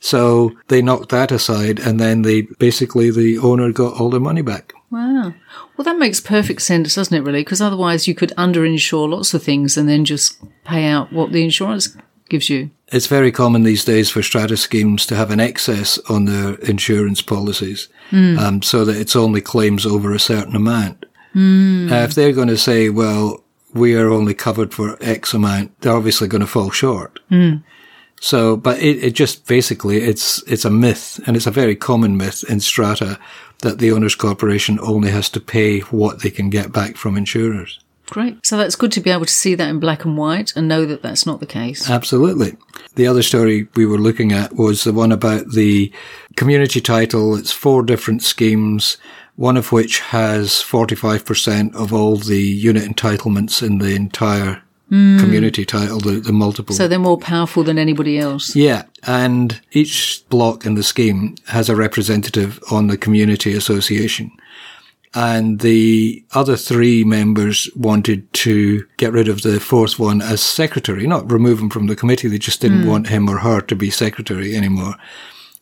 So 0.00 0.52
they 0.66 0.82
knocked 0.82 1.10
that 1.10 1.30
aside 1.30 1.78
and 1.78 2.00
then 2.00 2.22
they 2.22 2.42
basically 2.42 3.12
the 3.12 3.38
owner 3.38 3.70
got 3.70 4.00
all 4.00 4.10
their 4.10 4.18
money 4.18 4.42
back. 4.42 4.72
Wow. 4.90 5.32
Well, 5.76 5.84
that 5.84 5.98
makes 5.98 6.20
perfect 6.20 6.62
sense, 6.62 6.96
doesn't 6.96 7.16
it, 7.16 7.22
really? 7.22 7.42
Because 7.42 7.62
otherwise 7.62 8.08
you 8.08 8.14
could 8.14 8.30
underinsure 8.36 9.08
lots 9.08 9.32
of 9.32 9.42
things 9.42 9.76
and 9.76 9.88
then 9.88 10.04
just 10.04 10.42
pay 10.64 10.86
out 10.86 11.12
what 11.12 11.32
the 11.32 11.44
insurance 11.44 11.96
gives 12.28 12.50
you. 12.50 12.70
It's 12.88 13.06
very 13.06 13.30
common 13.30 13.62
these 13.62 13.84
days 13.84 14.10
for 14.10 14.22
strata 14.22 14.56
schemes 14.56 15.06
to 15.06 15.16
have 15.16 15.30
an 15.30 15.40
excess 15.40 15.98
on 16.10 16.24
their 16.24 16.54
insurance 16.56 17.22
policies, 17.22 17.88
um, 18.12 18.60
so 18.60 18.84
that 18.84 18.96
it's 18.96 19.16
only 19.16 19.40
claims 19.40 19.86
over 19.86 20.12
a 20.12 20.18
certain 20.18 20.56
amount. 20.56 21.06
Uh, 21.34 22.04
if 22.04 22.14
they're 22.14 22.32
going 22.32 22.48
to 22.48 22.58
say, 22.58 22.90
well, 22.90 23.41
we 23.72 23.94
are 23.96 24.08
only 24.08 24.34
covered 24.34 24.74
for 24.74 24.96
X 25.00 25.34
amount, 25.34 25.80
they're 25.80 25.96
obviously 25.96 26.28
going 26.28 26.40
to 26.40 26.46
fall 26.46 26.70
short. 26.70 27.18
Hmm. 27.28 27.56
So, 28.20 28.56
but 28.56 28.80
it, 28.80 29.02
it 29.02 29.14
just 29.14 29.46
basically, 29.46 29.96
it's, 29.96 30.42
it's 30.44 30.64
a 30.64 30.70
myth 30.70 31.20
and 31.26 31.36
it's 31.36 31.46
a 31.46 31.50
very 31.50 31.74
common 31.74 32.16
myth 32.16 32.44
in 32.48 32.60
strata 32.60 33.18
that 33.62 33.78
the 33.78 33.90
owner's 33.90 34.14
corporation 34.14 34.78
only 34.80 35.10
has 35.10 35.28
to 35.30 35.40
pay 35.40 35.80
what 35.80 36.22
they 36.22 36.30
can 36.30 36.48
get 36.48 36.72
back 36.72 36.96
from 36.96 37.16
insurers. 37.16 37.80
Great. 38.06 38.44
So 38.44 38.58
that's 38.58 38.76
good 38.76 38.92
to 38.92 39.00
be 39.00 39.10
able 39.10 39.24
to 39.24 39.32
see 39.32 39.54
that 39.54 39.68
in 39.68 39.80
black 39.80 40.04
and 40.04 40.18
white 40.18 40.52
and 40.54 40.68
know 40.68 40.84
that 40.84 41.02
that's 41.02 41.24
not 41.24 41.40
the 41.40 41.46
case. 41.46 41.88
Absolutely. 41.88 42.56
The 42.94 43.06
other 43.06 43.22
story 43.22 43.68
we 43.74 43.86
were 43.86 43.98
looking 43.98 44.32
at 44.32 44.54
was 44.54 44.84
the 44.84 44.92
one 44.92 45.12
about 45.12 45.52
the 45.52 45.90
community 46.36 46.80
title. 46.80 47.34
It's 47.36 47.52
four 47.52 47.82
different 47.82 48.22
schemes, 48.22 48.98
one 49.42 49.56
of 49.56 49.72
which 49.72 49.98
has 49.98 50.50
45% 50.50 51.74
of 51.74 51.92
all 51.92 52.16
the 52.16 52.40
unit 52.40 52.84
entitlements 52.84 53.60
in 53.60 53.78
the 53.78 53.96
entire 53.96 54.62
hmm. 54.88 55.18
community 55.18 55.64
title, 55.64 55.98
the, 55.98 56.20
the 56.20 56.32
multiple. 56.32 56.76
So 56.76 56.86
they're 56.86 57.00
more 57.00 57.18
powerful 57.18 57.64
than 57.64 57.76
anybody 57.76 58.20
else. 58.20 58.54
yeah. 58.54 58.84
And 59.02 59.60
each 59.72 60.22
block 60.28 60.64
in 60.64 60.76
the 60.76 60.84
scheme 60.84 61.34
has 61.48 61.68
a 61.68 61.74
representative 61.74 62.62
on 62.70 62.86
the 62.86 62.96
community 62.96 63.52
association. 63.52 64.30
And 65.12 65.58
the 65.58 66.24
other 66.30 66.56
three 66.56 67.02
members 67.02 67.68
wanted 67.74 68.32
to 68.34 68.86
get 68.96 69.12
rid 69.12 69.26
of 69.26 69.42
the 69.42 69.58
fourth 69.58 69.98
one 69.98 70.22
as 70.22 70.40
secretary, 70.40 71.04
not 71.08 71.32
remove 71.32 71.58
him 71.58 71.68
from 71.68 71.88
the 71.88 71.96
committee. 71.96 72.28
They 72.28 72.38
just 72.38 72.60
didn't 72.60 72.82
hmm. 72.82 72.90
want 72.90 73.08
him 73.08 73.28
or 73.28 73.38
her 73.38 73.60
to 73.62 73.74
be 73.74 73.90
secretary 73.90 74.54
anymore. 74.54 74.94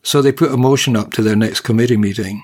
So 0.03 0.21
they 0.21 0.31
put 0.31 0.51
a 0.51 0.57
motion 0.57 0.95
up 0.95 1.13
to 1.13 1.23
their 1.23 1.35
next 1.35 1.61
committee 1.61 1.97
meeting. 1.97 2.43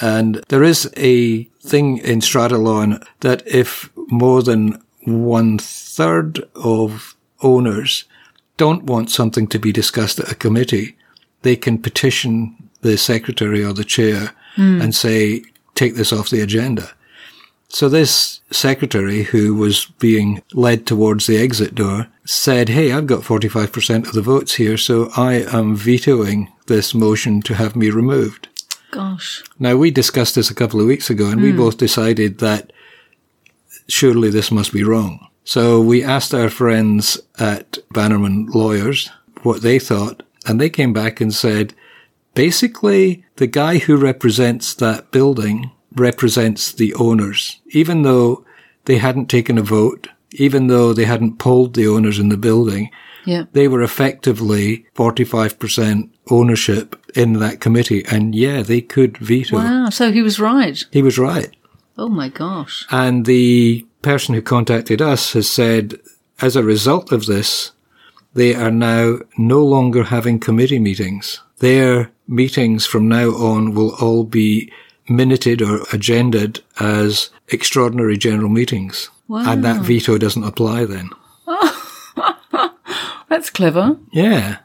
And 0.00 0.36
there 0.48 0.62
is 0.62 0.90
a 0.96 1.44
thing 1.60 1.98
in 1.98 2.20
strata 2.20 2.58
law 2.58 2.86
that 3.20 3.46
if 3.46 3.90
more 3.96 4.42
than 4.42 4.82
one 5.04 5.58
third 5.58 6.46
of 6.54 7.14
owners 7.42 8.04
don't 8.56 8.84
want 8.84 9.10
something 9.10 9.46
to 9.48 9.58
be 9.58 9.72
discussed 9.72 10.18
at 10.18 10.30
a 10.30 10.34
committee, 10.34 10.96
they 11.42 11.56
can 11.56 11.78
petition 11.78 12.56
the 12.80 12.96
secretary 12.96 13.64
or 13.64 13.72
the 13.72 13.84
chair 13.84 14.32
hmm. 14.56 14.80
and 14.80 14.94
say, 14.94 15.42
take 15.74 15.94
this 15.94 16.12
off 16.12 16.30
the 16.30 16.40
agenda. 16.40 16.90
So 17.68 17.88
this 17.88 18.40
secretary 18.52 19.24
who 19.24 19.54
was 19.54 19.86
being 19.98 20.42
led 20.52 20.86
towards 20.86 21.26
the 21.26 21.38
exit 21.38 21.74
door 21.74 22.06
said, 22.24 22.68
Hey, 22.68 22.92
I've 22.92 23.08
got 23.08 23.22
45% 23.22 24.06
of 24.06 24.12
the 24.12 24.22
votes 24.22 24.54
here, 24.54 24.76
so 24.76 25.10
I 25.16 25.44
am 25.52 25.74
vetoing 25.74 26.52
this 26.66 26.94
motion 26.94 27.42
to 27.42 27.54
have 27.54 27.74
me 27.74 27.90
removed. 27.90 28.48
Gosh. 28.94 29.42
Now, 29.58 29.74
we 29.74 29.90
discussed 29.90 30.36
this 30.36 30.50
a 30.50 30.54
couple 30.54 30.80
of 30.80 30.86
weeks 30.86 31.10
ago 31.10 31.28
and 31.28 31.42
we 31.42 31.50
hmm. 31.50 31.56
both 31.56 31.78
decided 31.78 32.38
that 32.38 32.72
surely 33.88 34.30
this 34.30 34.52
must 34.52 34.72
be 34.72 34.84
wrong. 34.84 35.26
So 35.42 35.80
we 35.80 36.04
asked 36.04 36.32
our 36.32 36.48
friends 36.48 37.20
at 37.38 37.78
Bannerman 37.90 38.46
Lawyers 38.54 39.10
what 39.42 39.62
they 39.62 39.80
thought 39.80 40.22
and 40.46 40.60
they 40.60 40.70
came 40.70 40.92
back 40.92 41.20
and 41.20 41.34
said, 41.34 41.74
basically, 42.34 43.24
the 43.34 43.48
guy 43.48 43.78
who 43.78 43.96
represents 43.96 44.74
that 44.74 45.10
building 45.10 45.72
represents 45.96 46.72
the 46.72 46.94
owners, 46.94 47.60
even 47.70 48.02
though 48.02 48.44
they 48.84 48.98
hadn't 48.98 49.26
taken 49.26 49.58
a 49.58 49.62
vote, 49.62 50.08
even 50.30 50.68
though 50.68 50.92
they 50.92 51.04
hadn't 51.04 51.38
polled 51.38 51.74
the 51.74 51.88
owners 51.88 52.20
in 52.20 52.28
the 52.28 52.36
building. 52.36 52.90
Yeah. 53.24 53.44
They 53.52 53.66
were 53.66 53.82
effectively 53.82 54.86
45% 54.94 56.10
ownership 56.30 56.96
in 57.16 57.34
that 57.34 57.60
committee. 57.60 58.04
And 58.06 58.34
yeah, 58.34 58.62
they 58.62 58.80
could 58.80 59.18
veto. 59.18 59.56
Wow. 59.56 59.90
So 59.90 60.12
he 60.12 60.22
was 60.22 60.40
right. 60.40 60.82
He 60.90 61.02
was 61.02 61.18
right. 61.18 61.54
Oh 61.96 62.08
my 62.08 62.28
gosh. 62.28 62.86
And 62.90 63.24
the 63.24 63.86
person 64.02 64.34
who 64.34 64.42
contacted 64.42 65.00
us 65.00 65.32
has 65.32 65.48
said, 65.48 65.98
as 66.40 66.56
a 66.56 66.62
result 66.62 67.12
of 67.12 67.26
this, 67.26 67.72
they 68.34 68.54
are 68.54 68.70
now 68.70 69.18
no 69.38 69.64
longer 69.64 70.04
having 70.04 70.40
committee 70.40 70.80
meetings. 70.80 71.40
Their 71.58 72.10
meetings 72.26 72.84
from 72.84 73.08
now 73.08 73.30
on 73.30 73.74
will 73.74 73.94
all 74.00 74.24
be 74.24 74.72
minuted 75.08 75.62
or 75.62 75.82
agended 75.92 76.60
as 76.80 77.30
extraordinary 77.48 78.16
general 78.16 78.48
meetings. 78.48 79.10
Wow. 79.28 79.52
And 79.52 79.64
that 79.64 79.82
veto 79.82 80.18
doesn't 80.18 80.44
apply 80.44 80.86
then. 80.86 81.10
That's 83.28 83.50
clever. 83.50 83.96
Yeah. 84.12 84.58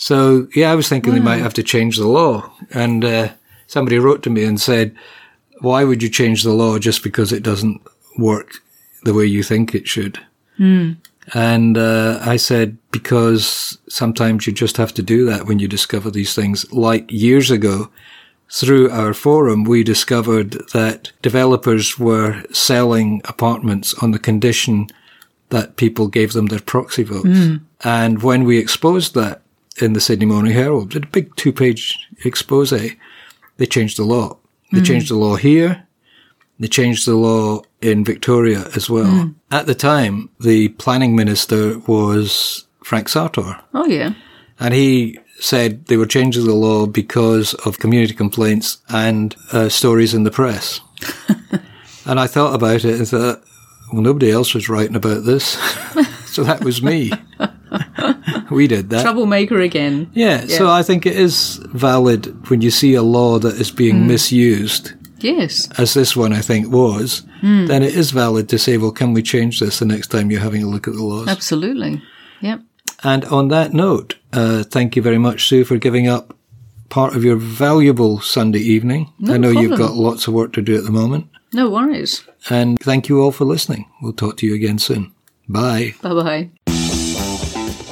So, 0.00 0.48
yeah, 0.54 0.72
I 0.72 0.74
was 0.74 0.88
thinking 0.88 1.12
they 1.12 1.20
might 1.20 1.42
have 1.42 1.52
to 1.54 1.62
change 1.62 1.98
the 1.98 2.08
law. 2.08 2.50
And 2.72 3.04
uh, 3.04 3.28
somebody 3.66 3.98
wrote 3.98 4.22
to 4.22 4.30
me 4.30 4.44
and 4.44 4.58
said, 4.58 4.96
why 5.60 5.84
would 5.84 6.02
you 6.02 6.08
change 6.08 6.42
the 6.42 6.54
law 6.54 6.78
just 6.78 7.02
because 7.02 7.32
it 7.32 7.42
doesn't 7.42 7.82
work 8.16 8.62
the 9.04 9.12
way 9.12 9.26
you 9.26 9.42
think 9.42 9.74
it 9.74 9.86
should? 9.86 10.18
And 11.34 11.76
uh, 11.76 12.18
I 12.22 12.36
said, 12.38 12.78
because 12.92 13.76
sometimes 13.88 14.46
you 14.46 14.54
just 14.54 14.78
have 14.78 14.94
to 14.94 15.02
do 15.02 15.26
that 15.26 15.44
when 15.46 15.58
you 15.58 15.68
discover 15.68 16.10
these 16.10 16.34
things. 16.34 16.70
Like 16.72 17.12
years 17.12 17.50
ago, 17.50 17.90
through 18.50 18.90
our 18.90 19.12
forum, 19.12 19.64
we 19.64 19.84
discovered 19.84 20.52
that 20.72 21.12
developers 21.20 21.98
were 21.98 22.42
selling 22.52 23.20
apartments 23.26 23.92
on 24.02 24.12
the 24.12 24.18
condition 24.18 24.86
that 25.50 25.76
people 25.76 26.08
gave 26.08 26.32
them 26.32 26.46
their 26.46 26.60
proxy 26.60 27.02
votes. 27.02 27.26
And 27.84 28.22
when 28.22 28.44
we 28.44 28.56
exposed 28.58 29.14
that 29.14 29.39
in 29.82 29.92
the 29.92 30.00
Sydney 30.00 30.26
Morning 30.26 30.52
Herald, 30.52 30.90
did 30.90 31.04
a 31.04 31.08
big 31.08 31.34
two 31.36 31.52
page 31.52 32.08
expose, 32.24 32.70
they 32.70 33.66
changed 33.66 33.98
the 33.98 34.04
law. 34.04 34.38
They 34.72 34.80
changed 34.82 35.10
the 35.10 35.16
law 35.16 35.34
here. 35.34 35.86
They 36.60 36.68
changed 36.68 37.06
the 37.06 37.16
law 37.16 37.62
in 37.80 38.04
Victoria 38.04 38.68
as 38.76 38.88
well. 38.88 39.34
At 39.50 39.66
the 39.66 39.74
time, 39.74 40.30
the 40.38 40.68
planning 40.68 41.16
minister 41.16 41.78
was 41.80 42.66
Frank 42.84 43.08
Sartor. 43.08 43.60
Oh 43.74 43.86
yeah. 43.86 44.14
And 44.58 44.74
he 44.74 45.18
said 45.40 45.86
they 45.86 45.96
were 45.96 46.06
changing 46.06 46.44
the 46.44 46.54
law 46.54 46.86
because 46.86 47.54
of 47.66 47.78
community 47.78 48.14
complaints 48.14 48.78
and 48.88 49.34
uh, 49.52 49.68
stories 49.68 50.14
in 50.14 50.24
the 50.24 50.30
press. 50.30 50.80
and 52.06 52.20
I 52.20 52.26
thought 52.26 52.54
about 52.54 52.84
it 52.84 52.96
and 52.96 53.08
thought, 53.08 53.42
well, 53.92 54.02
nobody 54.02 54.30
else 54.30 54.54
was 54.54 54.68
writing 54.68 54.96
about 54.96 55.24
this. 55.24 55.44
so 56.26 56.44
that 56.44 56.62
was 56.62 56.82
me. 56.82 57.10
we 58.50 58.66
did 58.66 58.90
that. 58.90 59.02
Troublemaker 59.02 59.60
again. 59.60 60.10
Yeah, 60.14 60.46
so 60.46 60.70
I 60.70 60.82
think 60.82 61.06
it 61.06 61.16
is 61.16 61.56
valid 61.72 62.48
when 62.50 62.60
you 62.60 62.70
see 62.70 62.94
a 62.94 63.02
law 63.02 63.38
that 63.38 63.54
is 63.60 63.70
being 63.70 64.06
misused, 64.06 64.92
Yes. 65.20 65.68
as 65.78 65.94
this 65.94 66.16
one 66.16 66.32
I 66.32 66.40
think 66.40 66.70
was, 66.70 67.22
then 67.42 67.82
it 67.82 67.94
is 67.94 68.10
valid 68.10 68.48
to 68.50 68.58
say, 68.58 68.76
well, 68.76 68.92
can 68.92 69.12
we 69.12 69.22
change 69.22 69.60
this 69.60 69.78
the 69.78 69.86
next 69.86 70.08
time 70.08 70.30
you're 70.30 70.40
having 70.40 70.62
a 70.62 70.68
look 70.68 70.88
at 70.88 70.94
the 70.94 71.02
laws? 71.04 71.28
Absolutely. 71.28 72.02
Yep. 72.40 72.60
And 73.02 73.24
on 73.26 73.48
that 73.48 73.72
note, 73.72 74.16
uh, 74.32 74.62
thank 74.64 74.96
you 74.96 75.02
very 75.02 75.18
much, 75.18 75.46
Sue, 75.48 75.64
for 75.64 75.78
giving 75.78 76.06
up 76.06 76.36
part 76.90 77.14
of 77.16 77.24
your 77.24 77.36
valuable 77.36 78.20
Sunday 78.20 78.58
evening. 78.58 79.12
No 79.18 79.34
I 79.34 79.36
know 79.38 79.50
you've 79.50 79.78
got 79.78 79.94
lots 79.94 80.26
of 80.26 80.34
work 80.34 80.52
to 80.54 80.62
do 80.62 80.76
at 80.76 80.84
the 80.84 80.90
moment. 80.90 81.28
No 81.52 81.70
worries. 81.70 82.24
And 82.48 82.78
thank 82.80 83.08
you 83.08 83.20
all 83.20 83.32
for 83.32 83.44
listening. 83.44 83.86
We'll 84.02 84.12
talk 84.12 84.36
to 84.38 84.46
you 84.46 84.54
again 84.54 84.78
soon. 84.78 85.12
Bye. 85.48 85.94
Bye 86.02 86.14
bye. 86.14 86.50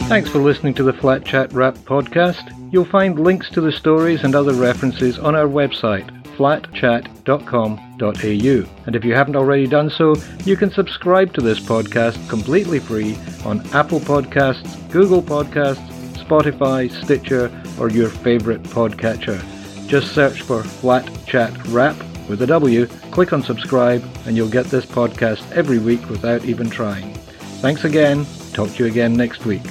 Thanks 0.09 0.31
for 0.31 0.39
listening 0.39 0.73
to 0.75 0.83
the 0.83 0.95
Flat 0.95 1.23
Chat 1.23 1.53
Wrap 1.53 1.75
podcast. 1.75 2.51
You'll 2.73 2.87
find 2.87 3.21
links 3.21 3.51
to 3.51 3.61
the 3.61 3.71
stories 3.71 4.25
and 4.25 4.35
other 4.35 4.55
references 4.55 5.19
on 5.19 5.35
our 5.35 5.47
website, 5.47 6.09
flatchat.com.au. 6.35 8.85
And 8.87 8.97
if 8.97 9.05
you 9.05 9.15
haven't 9.15 9.37
already 9.37 9.67
done 9.67 9.91
so, 9.91 10.17
you 10.47 10.57
can 10.57 10.71
subscribe 10.71 11.35
to 11.35 11.43
this 11.43 11.61
podcast 11.61 12.27
completely 12.31 12.79
free 12.79 13.19
on 13.45 13.61
Apple 13.75 14.01
Podcasts, 14.01 14.91
Google 14.91 15.23
Podcasts, 15.23 15.87
Spotify, 16.15 16.91
Stitcher, 17.05 17.53
or 17.79 17.91
your 17.91 18.09
favorite 18.09 18.63
podcatcher. 18.63 19.39
Just 19.89 20.15
search 20.15 20.41
for 20.41 20.63
Flat 20.63 21.07
Chat 21.27 21.53
Wrap 21.67 21.97
with 22.31 22.41
a 22.41 22.47
W, 22.47 22.87
click 23.11 23.35
on 23.35 23.43
subscribe, 23.43 24.03
and 24.25 24.39
you'll 24.39 24.49
get 24.49 24.65
this 24.67 24.87
podcast 24.87 25.53
every 25.53 25.79
week 25.79 26.09
without 26.09 26.47
even 26.47 26.71
trying. 26.71 27.13
Thanks 27.61 27.85
again. 27.85 28.25
Talk 28.55 28.71
to 28.71 28.85
you 28.85 28.91
again 28.91 29.13
next 29.13 29.45
week. 29.45 29.67